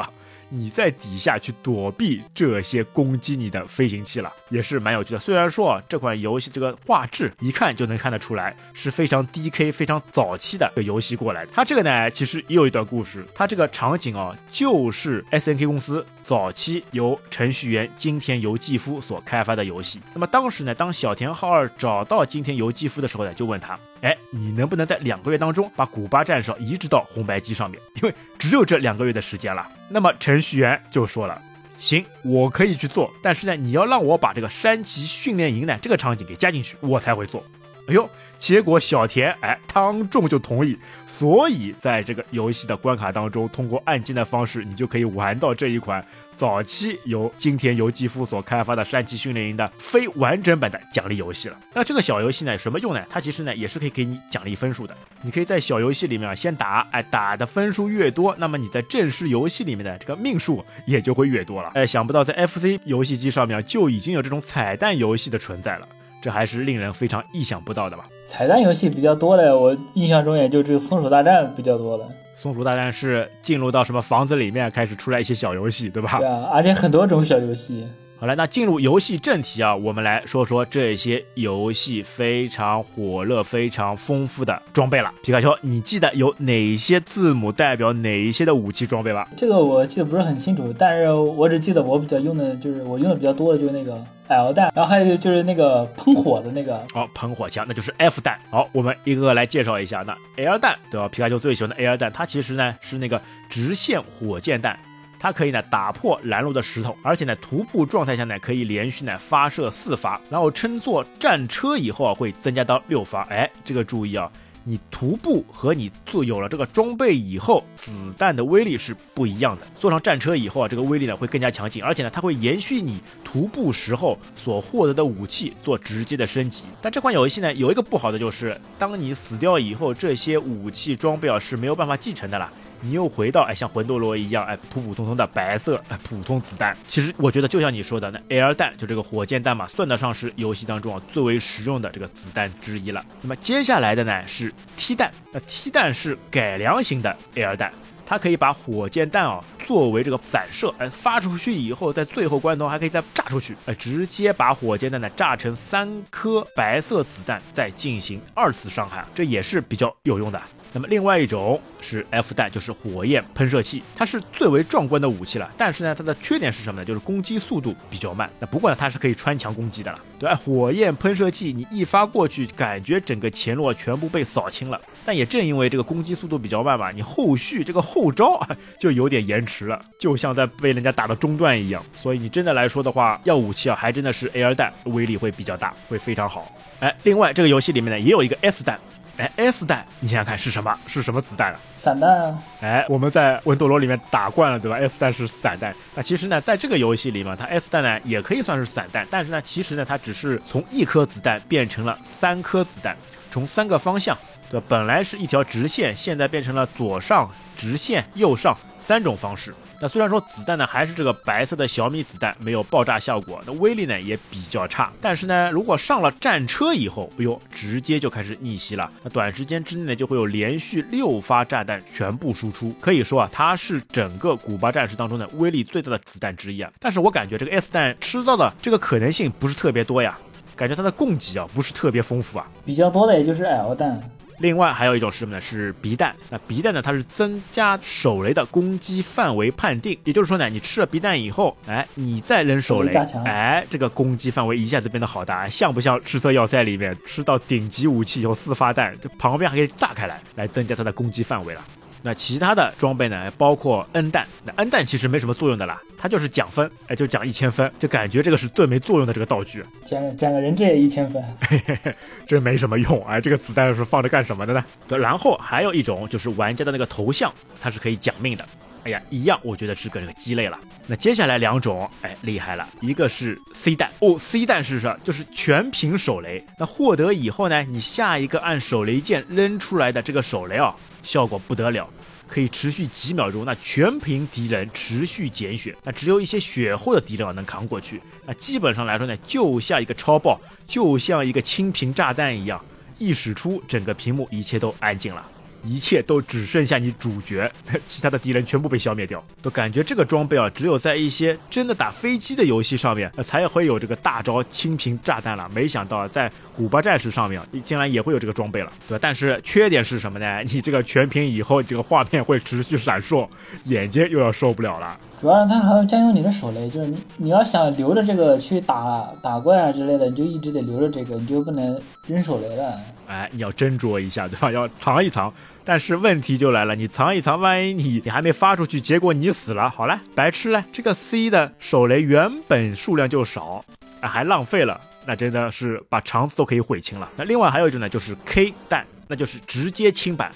[0.54, 5.18] 你在底下去躲避这些攻击你的飞行器了，也是蛮有趣的。
[5.18, 11.46] 虽然说，这款游戏这个画质一看就能看得出来是非常 DK、非常早期的个游戏过来。
[11.54, 13.24] 它这个呢，其实也有一段故事。
[13.34, 20.00] 它这个场景啊，就是 SNK 公司早期由程序员金田由纪夫所开发的游戏。
[20.14, 23.78] 那么当时呢，当小田浩二找到金田由纪夫的时候呢，就问他。
[24.00, 27.80] 哎，你能不能在两个月当中把古巴战士移植到红白机上面？
[28.02, 29.68] 因为只有这两个月的时间了。
[29.88, 31.40] 那么程序员就说了
[31.78, 37.44] ：“行，我可以去做，但是呢，你要让我把这个山崎训练营呢这个场景给加进去，我才会做。”
[37.88, 38.08] 哎呦，
[38.42, 40.76] 结果小田哎当众就同意，
[41.06, 46.04] 所以在这个游戏的关卡当中，通过按键的方式，你就可以玩到这一款。
[46.34, 51.56] 早期由金田由纪夫所开发的山崎训练营的非完整版的奖励游戏了。
[51.72, 53.00] 那这个小游戏呢有，什么用呢？
[53.08, 54.96] 它其实呢也是可以给你奖励分数的。
[55.20, 61.70] 你可以在小游戏里面先打，哎，打的分数越多，那么你在正式游戏里面的这个命数也就会越多了。
[61.74, 65.86] 哎，想不到在 FC 游戏机上面就已经有这种彩蛋游戏的存在了，
[66.22, 68.08] 这还是令人非常意想不到的吧？
[68.24, 72.08] 彩蛋游戏比较多的，我印象中也就只有松鼠大战比较多了。
[72.36, 76.16] 松鼠大战是进入到什么房子里面开始出来一些小游戏，对吧？
[76.18, 77.84] 对啊，而且很多种小游戏。
[78.18, 85.12] 好了，那进入游戏正题啊，我们来说说这些游戏非常火热、非常丰富的装备了。
[85.24, 89.28] 皮卡丘，你记得有哪些字母代表哪一些的武器装备吧？
[89.36, 98.38] 这个我记得不是很清楚，但是我只记得我比较用的就是我用的比较多的就是那个 L 弹，然后还有就是那个喷火的那个，哦，喷火枪那就是 F 弹。
[98.50, 100.02] 好，我们一个个来介绍一下。
[100.06, 101.08] 那 L 弹对吧？
[101.08, 103.20] 皮卡丘最喜欢的 L 弹，它其实呢是那个
[103.50, 104.78] 直线火箭弹，
[105.18, 113.22] 它可以呢打破拦路的石头，而且呢徒步状态下呢可以连续呢发射四发，然后乘坐战车以后啊会增加到六发。
[113.24, 114.30] 哎，这个注意啊。
[114.64, 119.62] 你徒步和你做有了这个装备以后，子弹的威力是不一样的。
[119.78, 126.64] 坐上战车以后啊，这个威力呢会更加强劲，而且呢它会延续你徒步时候所获得的武器做直接的升级。
[126.80, 132.50] 但这款游戏呢有一个不好的就是，当你死掉以后，这些武器装备啊是没有办法继承的了。
[132.84, 136.76] 你又回到哎，像魂斗罗一样哎，普普通通的白色哎，普通子弹。
[136.88, 143.04] 其实我觉得就像你说的，那 Air 弹就这个火箭弹嘛，算得上是游戏当中啊最为实用的这个子弹之一了。
[143.20, 147.72] 那么接下来的呢是 T 弹，那 T 弹是改良型的 Air 弹，
[148.04, 160.42] 它可以把火箭弹啊作为这个散射，哎，发出去以后，在最后关头还可以再炸出去，哎，直接把火箭弹呢炸成三颗白色子弹，再进行二次伤害，这也是比较有用的。
[160.72, 165.50] 那么另外一种是 F 弹，就是火焰喷射器，它是最为壮观的武器了。
[165.56, 166.84] 但是呢，它的缺点是什么呢？
[166.84, 168.30] 就是攻击速度比较慢。
[168.38, 169.98] 那不过呢，它是可以穿墙攻击的了。
[170.18, 174.80] 对，火焰喷射器你一发过去，感觉整个前路全部被扫清了。
[175.04, 178.48] 但也正因为这个攻击速度比较慢吧，你后续这个后招啊
[178.78, 181.84] 就有点延迟了，就像在被人家打到中段一样。
[181.94, 186.50] 所以你真的来说的话，要武器啊，还真的是 A R 弹威力会比较大，会非常好。
[186.80, 188.80] 哎，另外这个游戏里面呢，也有一个 S 弹。
[189.18, 190.74] 哎，S 弹，你想想看是什么？
[190.86, 191.60] 是什么子弹啊？
[191.76, 192.42] 散弹啊！
[192.62, 195.74] 哎，我们在魂斗罗里面打惯了，对吧？S 弹是散弹。
[195.94, 202.96] 那其实呢，在这个游戏里嘛，它 S 弹呢也可以算是散弹，但是呢，其实呢，它只是从一颗子弹变成了三颗子弹，
[203.30, 204.16] 从三个方向，
[204.50, 204.66] 对吧？
[204.68, 209.54] 本来是一条直线，现在变成了左上直线、右上三种方式。
[209.82, 214.92] 那虽然说子弹呢还是这个白色的小米子弹，没有爆炸效果，那威力呢也比较差。
[215.00, 218.88] 但是呢，如果上了战车以后，哎呦，直接就开始逆袭了。
[219.02, 222.72] 那短时间之内呢，就会有连续六发炸弹全部输出。
[222.80, 226.70] 可以说啊，它是整个古巴战士当中的威力最大的子弹之一啊。
[226.78, 230.16] 但是我感觉这个 S 弹吃到的这个可能性不是特别多呀，
[230.54, 232.46] 感觉它的供给啊不是特别丰富啊。
[232.64, 234.00] 比较多的也就是 L 弹。
[234.38, 235.40] 另外还有一种是什么呢？
[235.40, 236.14] 是鼻弹。
[236.30, 236.82] 那鼻弹呢？
[236.82, 239.98] 它是增加手雷的攻击范围判定。
[240.04, 242.92] 也就是说呢，你吃了鼻弹以后，哎，你再扔手雷，
[243.24, 251.64] 哎，这个攻击范围一下子变得好大，像不像赤色要塞里面吃到顶级武器以后四发弹，这旁边还可以炸开来，来增加它的攻击范围了。
[252.02, 253.30] 那其他的装备呢？
[253.38, 254.26] 包括 N 弹。
[254.44, 259.64] 那 N 弹其实没什么作用的啦，它就是奖分，哎，就奖一千分，就感觉这个是最没作用的这个道具。
[259.84, 261.94] 捡捡个人质也一千分，嘿嘿嘿，
[262.26, 263.04] 这没什么用。
[263.06, 264.64] 哎，这个子弹是放着干什么的呢？
[264.88, 268.44] 然后还有一种就是玩家的那个头像，它是可以讲命的。
[268.84, 270.58] 哎呀，一样，我觉得是个这个鸡肋了。
[270.88, 274.98] 那接下来两种，哎，厉害了，一个是 C 弹哦，C 弹是什么？
[275.04, 276.44] 就是全屏手雷。
[276.58, 280.74] 那获得以后呢，你下一个按手雷键扔出来的这个手雷啊。
[281.02, 281.88] 效果不得了，
[282.28, 288.00] 可以持续几秒钟，那全屏敌人持续减血，那只有一些血厚的敌人能扛过去。
[288.26, 292.64] 那基本上来说呢，就像一个超爆，就像一个清屏炸弹一样，
[292.98, 295.28] 一使出，整个屏幕一切都安静了。
[295.64, 297.50] 一切都只剩下你主角，
[297.86, 299.24] 其他的敌人全部被消灭掉。
[299.40, 305.50] 都感觉这个装备啊，只有在一些真的打飞机的游戏上面，才会有这个大招清屏炸弹了。
[305.54, 308.98] 没想到在古巴战士上面，竟然也会有这个装备了，对吧？
[309.00, 310.42] 但是缺点是什么呢？
[310.48, 313.28] 你这个全屏以后，这个画面会持续闪烁，
[313.64, 314.98] 眼睛又要受不了了。
[315.22, 322.76] 主要它还要占用你的手雷，就是你你要想留着这个去打打怪啊之类的，你就一直得留着这个，你就不能扔手雷了。
[323.06, 324.50] 哎，你要斟酌一下，对吧？
[324.50, 325.32] 要藏一藏。
[325.62, 330.64] 但是问题就来了，你藏一藏，万一你你还没发出去，结果你死了，好了，白吃了。
[330.72, 333.64] 这个 C 的手雷原本数量就少，
[334.00, 337.08] 还浪费了，那真的是把肠子都可以悔青了。
[337.14, 340.32] 那另外还有一种呢，就是 K 弹，那就是直接清版。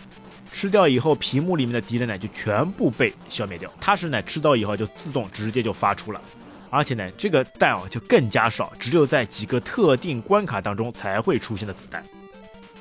[0.59, 3.71] 吃掉以后，屏幕里面的敌人呢就全部被消灭掉。
[3.79, 6.21] 它是呢吃到以后就自动直接就发出了，
[6.71, 12.03] 而且呢这个弹啊就更加少，只有在几个特定关卡当中才会出现的子弹。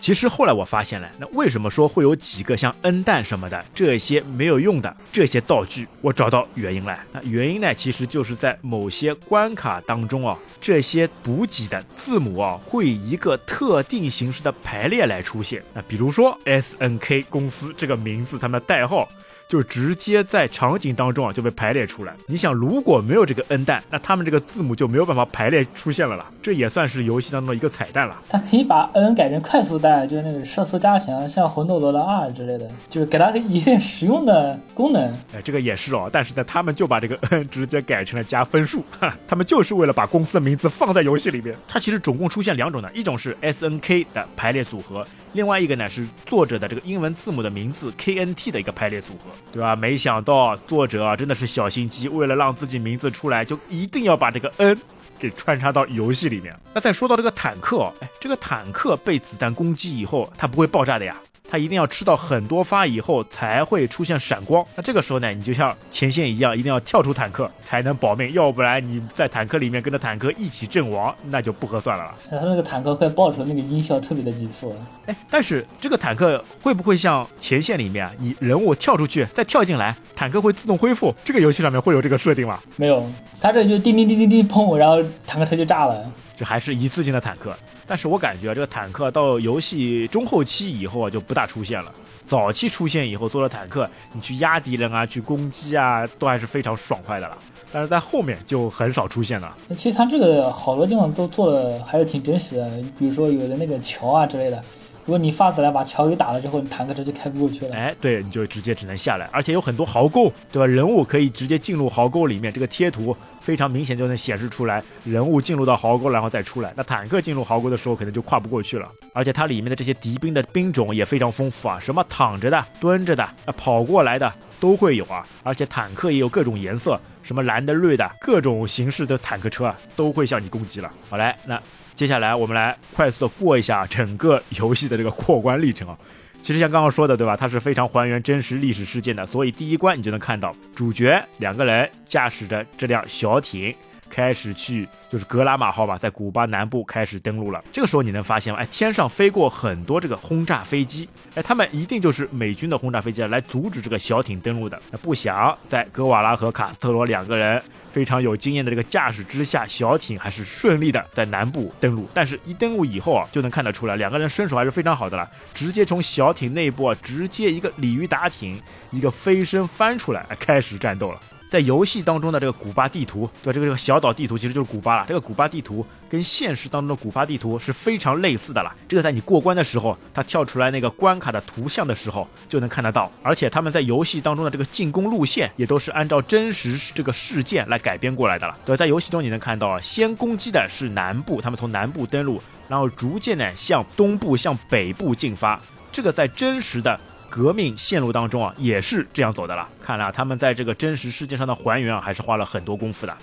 [0.05, 5.87] 其实后来我发现了，那为什么说会有几个像 N 弹什么的这些没有用的这些道具？
[5.99, 6.95] 我找到原因了。
[7.11, 15.63] 那原因呢，其实就是在某些关卡当中啊，这些补给的字母啊，会以一个特定形式的排列来出现。
[15.73, 19.09] 那比如说 S N K 公司这个名字，他们的代号
[19.47, 22.13] 就直接在场景当中啊就被排列出来。
[22.27, 26.25] 你想，如果没有这个 N 弹，那他们这个字母就没有办法排列出现了啦。
[26.41, 28.17] 这也算是游戏当中的一个彩蛋了。
[28.29, 35.07] 他可以把 N 改成快速弹，就是那个射速加强，像魂斗罗的 R 之类的，就是给它一定实用的功能。
[35.33, 41.55] 哎，这个也是哦，但是呢，他们就把这个 N 直接改成了加分数，哈， 他们就是为了把公司的名字放在游戏里面。
[41.67, 45.05] 它其实总共出现两种的，一种是 S N K 的排列组合。
[45.35, 49.75] 另外一个呢是作者的这个英文字母的名字 K N T 的一个排列组合，对吧？
[49.75, 54.79] 没想到作者啊真的是小心机，为了让自己名字出来，就一定要把这个 N
[55.19, 56.57] 给穿插到游戏里面。
[56.73, 61.17] 那再说到这个坦克，哎，这个坦克被子弹攻击以后，它不会爆炸的呀。
[61.49, 72.13] 它一定要吃到很多发以后才会出现闪光，那这个时候呢，你就像前线一样，一定要跳出坦克才能保命，要不然你在坦克里面跟着坦克一起阵亡，那就不合算了。
[72.29, 74.75] 他那个坦克快爆出来，那个音效特别的急促。
[75.05, 81.13] 哎，但是这个坦克会不会像前线里面，你人物跳出去再跳进来，坦克会自动恢复？
[81.23, 82.59] 这个游戏上面会有这个设定吗？
[82.75, 83.07] 没有，
[83.39, 86.11] 它这就叮叮叮叮叮砰，然后坦克车就炸了。
[86.35, 87.55] 这还是一次性的坦克。
[87.87, 91.91] 但是我感觉啊，这个坦克到游戏中后期以后啊，就不大出现了。
[92.25, 97.37] 早期出现以后，做了坦克，你去压敌人啊，去攻击啊，都还是非常爽快的了。
[97.71, 99.55] 但是在后面就很少出现了。
[99.77, 102.67] 其实它这个好多地方都做的还是挺真实的，
[102.97, 104.63] 比如说有的那个桥啊之类的。
[105.05, 107.75] 如果你发子弹把桥给打了之后，你坦克车就开不过去了。
[107.75, 110.65] 哎，对，你就直接只能下来，而且有很多壕沟，对吧？
[110.65, 113.15] 人物可以直接进入壕沟里面，这个贴图
[113.45, 116.73] 非常明显就能显示出来，人物进入到壕沟然后再出来。
[116.75, 118.91] 那坦克进入壕沟的时候可能就跨不过去了。
[119.13, 125.23] 而且它里面的这些敌兵的兵种也非常丰富啊，什么躺着的、蹲着的、啊跑过来的都会有啊。
[125.43, 130.91] 而且坦克也有各种颜色，什么蓝的、绿的，各种形式的坦克车啊都会向你攻击了。
[131.07, 131.61] 好来，那。
[131.95, 135.97] 接下来我们来快速的过一下整个游戏的这个过关历程啊。
[136.45, 137.35] 其实像刚刚说的，对吧？
[137.35, 143.73] 它是非常还原真实历史事件的，所以第一关你就能看到主角两个人驾驶着这辆小艇。
[144.15, 147.61] 开始去就是格拉马号吧，在古巴南部开始登陆了。
[147.69, 154.81] 这个时候你能发现吗，哎，天上飞过很多这个轰炸飞机，哎，他们一定就是美军的轰炸飞机来阻止这个小艇登陆的。
[154.89, 157.61] 那不想在格瓦拉和卡斯特罗两个人
[157.91, 162.07] 非常有经验的这个驾驶之下，小艇还是顺利的在南部登陆。
[162.13, 168.57] 但是，一登陆以后啊，就能看得出来，两个人身手还是非常好的了，直接从小艇内部啊，直接一个鲤鱼打挺，
[168.91, 171.19] 一个飞身翻出来，开始战斗了。
[171.47, 175.05] 在游戏当中的这个古巴地图，对这个这个小岛地图其实就是古巴了。
[175.07, 178.75] 这个古巴地图跟现实当中的古巴地图是非常类似的了。
[178.87, 183.11] 这个在你过关的时候，它跳出来那个关卡的图像的时候就能看得到。
[183.21, 188.57] 而且他们在游戏当中的这个进攻路线也都是按照真实这个事件来改编过来的了。
[188.65, 195.61] 对，在游戏中你能看到啊，先攻击的是南部，他们从南部登陆，然后逐渐的向东部、向北部进发。
[195.91, 196.99] 这个在真实的。
[197.29, 199.67] 革命线路当中啊，也是这样走的了。
[199.81, 203.17] 看来他们在这个真实世界上的还原啊，还是花了很多功夫的。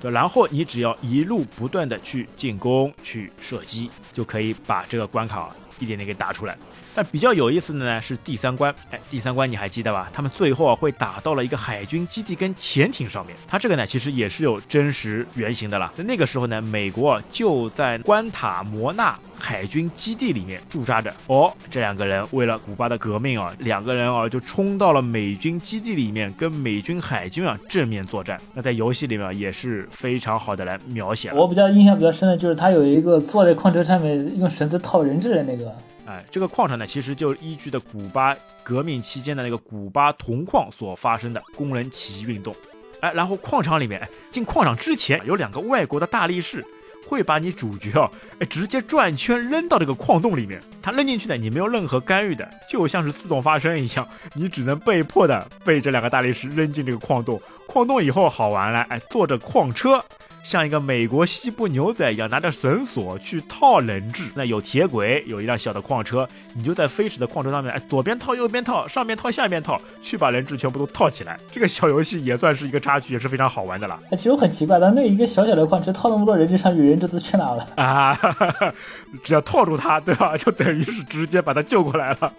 [0.00, 6.56] 对，然后你只要一路不断的去进攻、去射击，就可以把这个关卡一点点给打出来。
[6.94, 10.08] 但比较有意思的呢是第三关，哎，第三关你还记得吧？
[10.12, 13.36] 他们最后啊会打到了一个海军基地跟潜艇上面。
[13.48, 15.92] 它这个呢其实也是有真实原型的了。
[15.96, 21.12] 那那个时候呢，美国就在关塔摩纳海军基地里面驻扎着。
[21.26, 28.40] 哦，这两个人为了古巴的革命啊，两个人啊就冲到了美军基地里面，跟美军海军啊正面作战。
[28.54, 31.32] 那在游戏里面也是非常好的来描写。
[31.32, 35.63] 我比较印象比较深的就是他有一个坐在矿车上面用绳子套人质的那个。
[36.06, 42.54] 哎，这个矿场呢，其实就依据的古巴革命期间的那个古巴铜矿所发生的工人起义运动。
[43.00, 46.64] 哎，然后矿场里面，进矿场之前有两个外国的大力士，
[47.06, 50.62] 会把你主角啊，哎，直接转圈扔到这个矿洞里面。
[50.82, 57.40] 他扔进去的，你没有任何干预的，就像是自动发生一样，你只能被迫的被这两个大力士扔进这个矿洞。
[57.66, 60.02] 矿洞以后好玩了，哎，坐着矿车。
[60.44, 64.24] 像一个美国西部牛仔一样，拿着绳索去套人质。
[64.34, 71.40] 那有铁轨，有一辆小的矿车，你就在飞驰的矿车上面，哎，左边套，右边套，上面套，下面套，去把人质全部都套起来。
[71.50, 73.98] 这个小游戏也算是一个插曲，也是非常好玩的了。
[74.10, 78.74] 哎，其实我很奇怪，咱那一个小小的矿车套那么多人质上去，人质都去哪了啊哈哈？
[79.24, 80.36] 只要套住他，对吧？
[80.36, 82.30] 就等于是直接把他救过来了。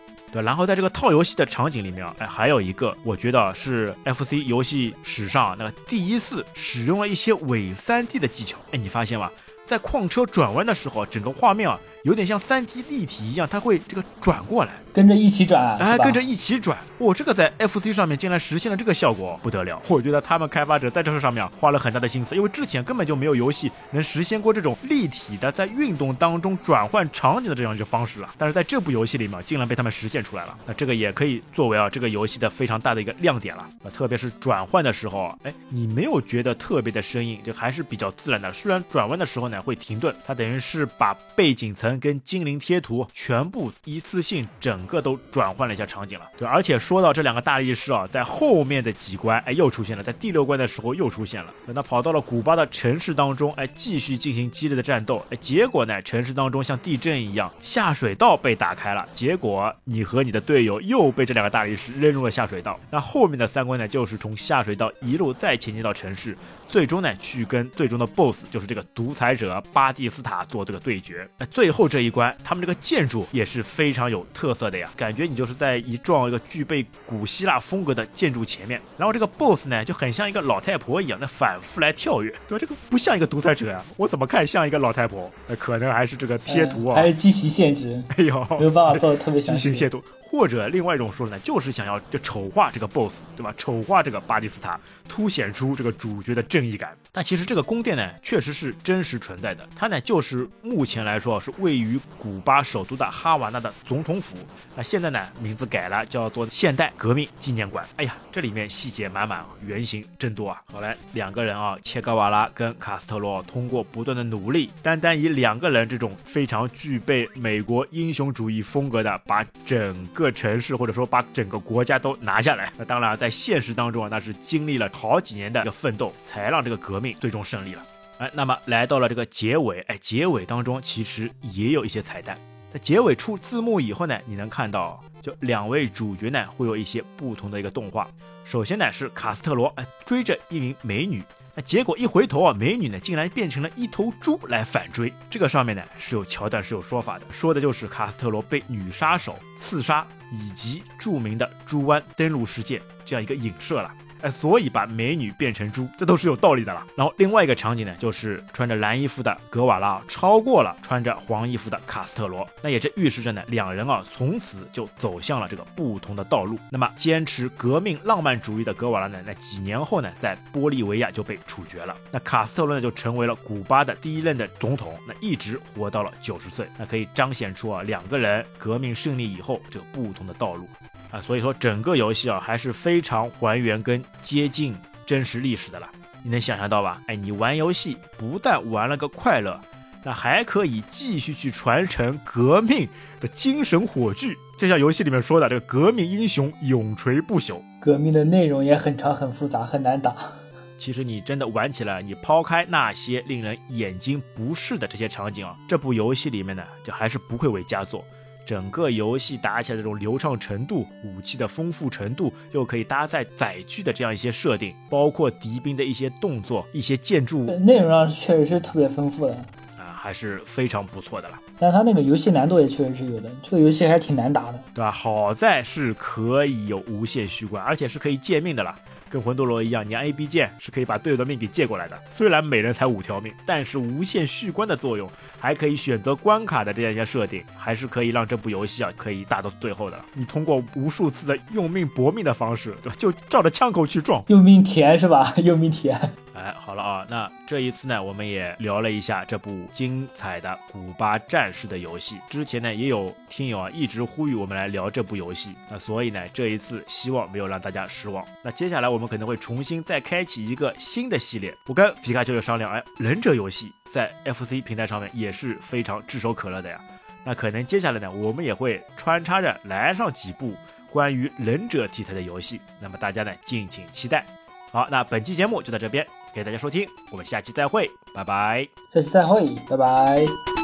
[0.42, 8.58] 然后在这个套游戏的场景里面，哎，还有一个，我觉得是 FC 游戏史上那个第一次使用了一些伪 3D 的技巧。
[8.72, 9.32] 哎，你发现吗？
[9.66, 14.74] 在矿车转弯的时候，整个画面啊有点像三 D 立体一样，它会这个转过来。
[14.94, 19.82] 跟着一起转，哎，跟着一起转，哦，这个在 FC 上面竟然实现了这个效果，不得了！
[19.90, 28.34] 我觉得他们开发者在这个上面花了很大的心思，因为之前根本就没有游戏能实现过这种立体的在运动当中转换场景的这样一种方式了。
[28.38, 38.54] 但是在这部游戏里面，竟然被他们实现出来了，那这个也可以作为啊这个游戏的非常大的一个亮点了啊，特别是转换的时候，哎，你没有觉得特别的生硬，就还是比较自然的。
[38.54, 45.66] 虽然转弯的时候呢会停顿，它等于是把背景层跟精灵贴图全部一次性整个都转换。
[45.66, 62.80] 了一下场景了，对，而且说到这两个大力士啊，在后面的几关，哎，又出现了，在第六关的时候又出现了，等他跑到了古巴的城市当中，哎，继续进行激烈的战斗，哎，结果呢，城市当中像地震一样，下水道被打开了，结果你和你的队友又被这两个大力士扔入了下水道。
[62.92, 66.38] 那后面的三关呢，就是从下水道一路再前进到城市，
[66.76, 71.26] 最终呢，去跟最终的 BOSS，就是这个独裁者巴蒂斯塔做这个对决。
[71.38, 75.56] 那最后这一关，他们这个建筑也是非常有特色的呀，感觉你就是。
[75.56, 82.60] 在一幢一个具备古希腊风格的建筑前面，然后这个 BOSS 呢就很像一个老太婆一样，那反复来跳跃，对吧？
[82.60, 85.32] 这个不像一个独裁者呀，我怎么看像一个老太婆？
[85.48, 88.04] 那可能还是这个贴图啊，还是机型限制？
[88.18, 89.70] 哎呦，没有办法做的特别详细。
[89.72, 90.04] 机型图。
[90.28, 93.54] 或者另外一种说呢，就是想要就丑化这个 BOSS，对吧？
[93.56, 96.98] 丑化这个巴蒂斯塔，凸显出这个主角的正义感。
[97.12, 99.66] 但其实这个宫殿呢，确实是真实存在的。
[99.76, 104.36] 它呢，就是目前来说是位于古巴首都的哈瓦那的总统府。
[104.76, 107.86] 那现在呢，名字改了，叫做现代革命纪念馆。
[107.96, 110.62] 哎呀，这里面细节满满啊，原型真多啊。
[110.70, 120.06] 好来，两个人啊，切格瓦拉跟卡斯特罗通过不断的努力，单单以两个人这种非常具备美国英雄主义风格的，把整。
[120.14, 127.82] 个城市或者说把整个国家都拿下来，那当然在现实当中啊，那是经历了好几年的一个奋斗，才让这个革命最终胜利了。
[128.18, 132.38] 哎，那么来到了这个结尾，哎，结尾当中其实也有一些彩蛋。
[132.74, 138.08] 在结尾出字幕以后呢，你能看到就两位主角呢会有一些不同的一个动画。
[138.44, 141.24] 首先呢是卡斯特罗哎追着一名美女。
[141.56, 145.12] 那结果一回头啊，美女呢竟然变成了一头猪来反追。
[145.28, 153.92] 这个上面呢是有桥段，是有说法的，说的就是卡斯特罗被女杀手刺杀，以及著名的猪湾登陆事件这样一个影射了。
[154.22, 156.86] 哎，所以把美女变成猪，这都是有道理的啦。
[156.96, 166.58] 然后另外一个场景呢，就是穿着蓝衣服的格瓦拉超过了穿着黄衣服的卡斯特罗，那也是预示着呢，两人啊从此就走向了这个不同的道路。
[166.72, 171.96] 那么坚持革命浪漫主义的格瓦拉呢，那几年后呢，在玻利维亚就被处决了。
[172.12, 180.68] 那卡斯特罗呢，就成为了古巴的第一任的总统，那一直活到了九十岁，那可以彰显出啊两个人革命胜利以后这个不同的道路。
[181.16, 185.90] 啊，所以说整个游戏啊还是非常还原跟接近真实历史的了。
[186.22, 187.02] 你能想象到吧？
[187.08, 189.58] 哎，你玩游戏不但玩了个快乐，
[190.04, 192.86] 那还可以继续去传承革命
[193.22, 194.36] 的精神火炬。
[194.58, 197.62] 就像游戏里面说的，这个革命英雄永垂不朽。
[197.80, 200.14] 革命的内容也很长、很复杂、很难打。
[200.78, 208.04] 其实你真的玩起来，你抛开那些令人眼睛不适的这些场景啊，这部游戏里面呢，就还是不愧为佳作。
[208.46, 219.34] 整个游戏打起来的这种流畅程度、武器的丰富程度，又可以搭载载具的这样一些设定，包括敌兵的一些动作、一些建筑，内容上确实是特别丰富的
[219.78, 221.40] 啊，还是非常不错的了。
[221.58, 224.92] 但是它那个游戏难度也确实是有的，这个游戏还是挺难打的，对吧？
[224.92, 228.76] 好在是可以有无限续关，而且是可以借命的了。
[229.16, 231.98] 跟魂斗罗一样，你按 A B 键是可以把队友的命给借过来的。
[232.12, 235.10] 虽然每人才五条命，但是无限续关的作用，
[235.40, 239.98] 还可以选择关卡的这样一些设定，还是可以让这部游戏啊可以打到最后的。
[240.16, 242.96] 你通过无数次的用命搏命的方式，对吧？
[243.00, 245.34] 就照着枪口去撞，用命填是吧？
[245.42, 245.98] 用命填。
[246.34, 252.18] 哎，好了啊，那这一次呢，我们也聊了一下这部精彩的古巴战士的游戏。
[252.30, 258.22] 之前呢，也有听友啊一直呼吁我们来聊这部游戏，那所以呢，这一次希望没有让大家失望。
[258.44, 261.56] 那接下来我们我可能会重新再开启一个新的系列。
[261.68, 266.82] 我跟皮卡丘有商量，哎，忍者游戏在 FC 平台上面也是非常炙手可热的呀。
[267.24, 270.56] 那可能接下来呢，我们也会穿插着来上几部
[270.90, 272.60] 关于忍者题材的游戏。
[272.80, 274.26] 那么大家呢，敬请期待。
[274.72, 276.04] 好，那本期节目就到这边。
[276.34, 278.68] 感谢大家收听，我们下期再会，拜拜。
[278.92, 280.55] 下期再会，拜拜。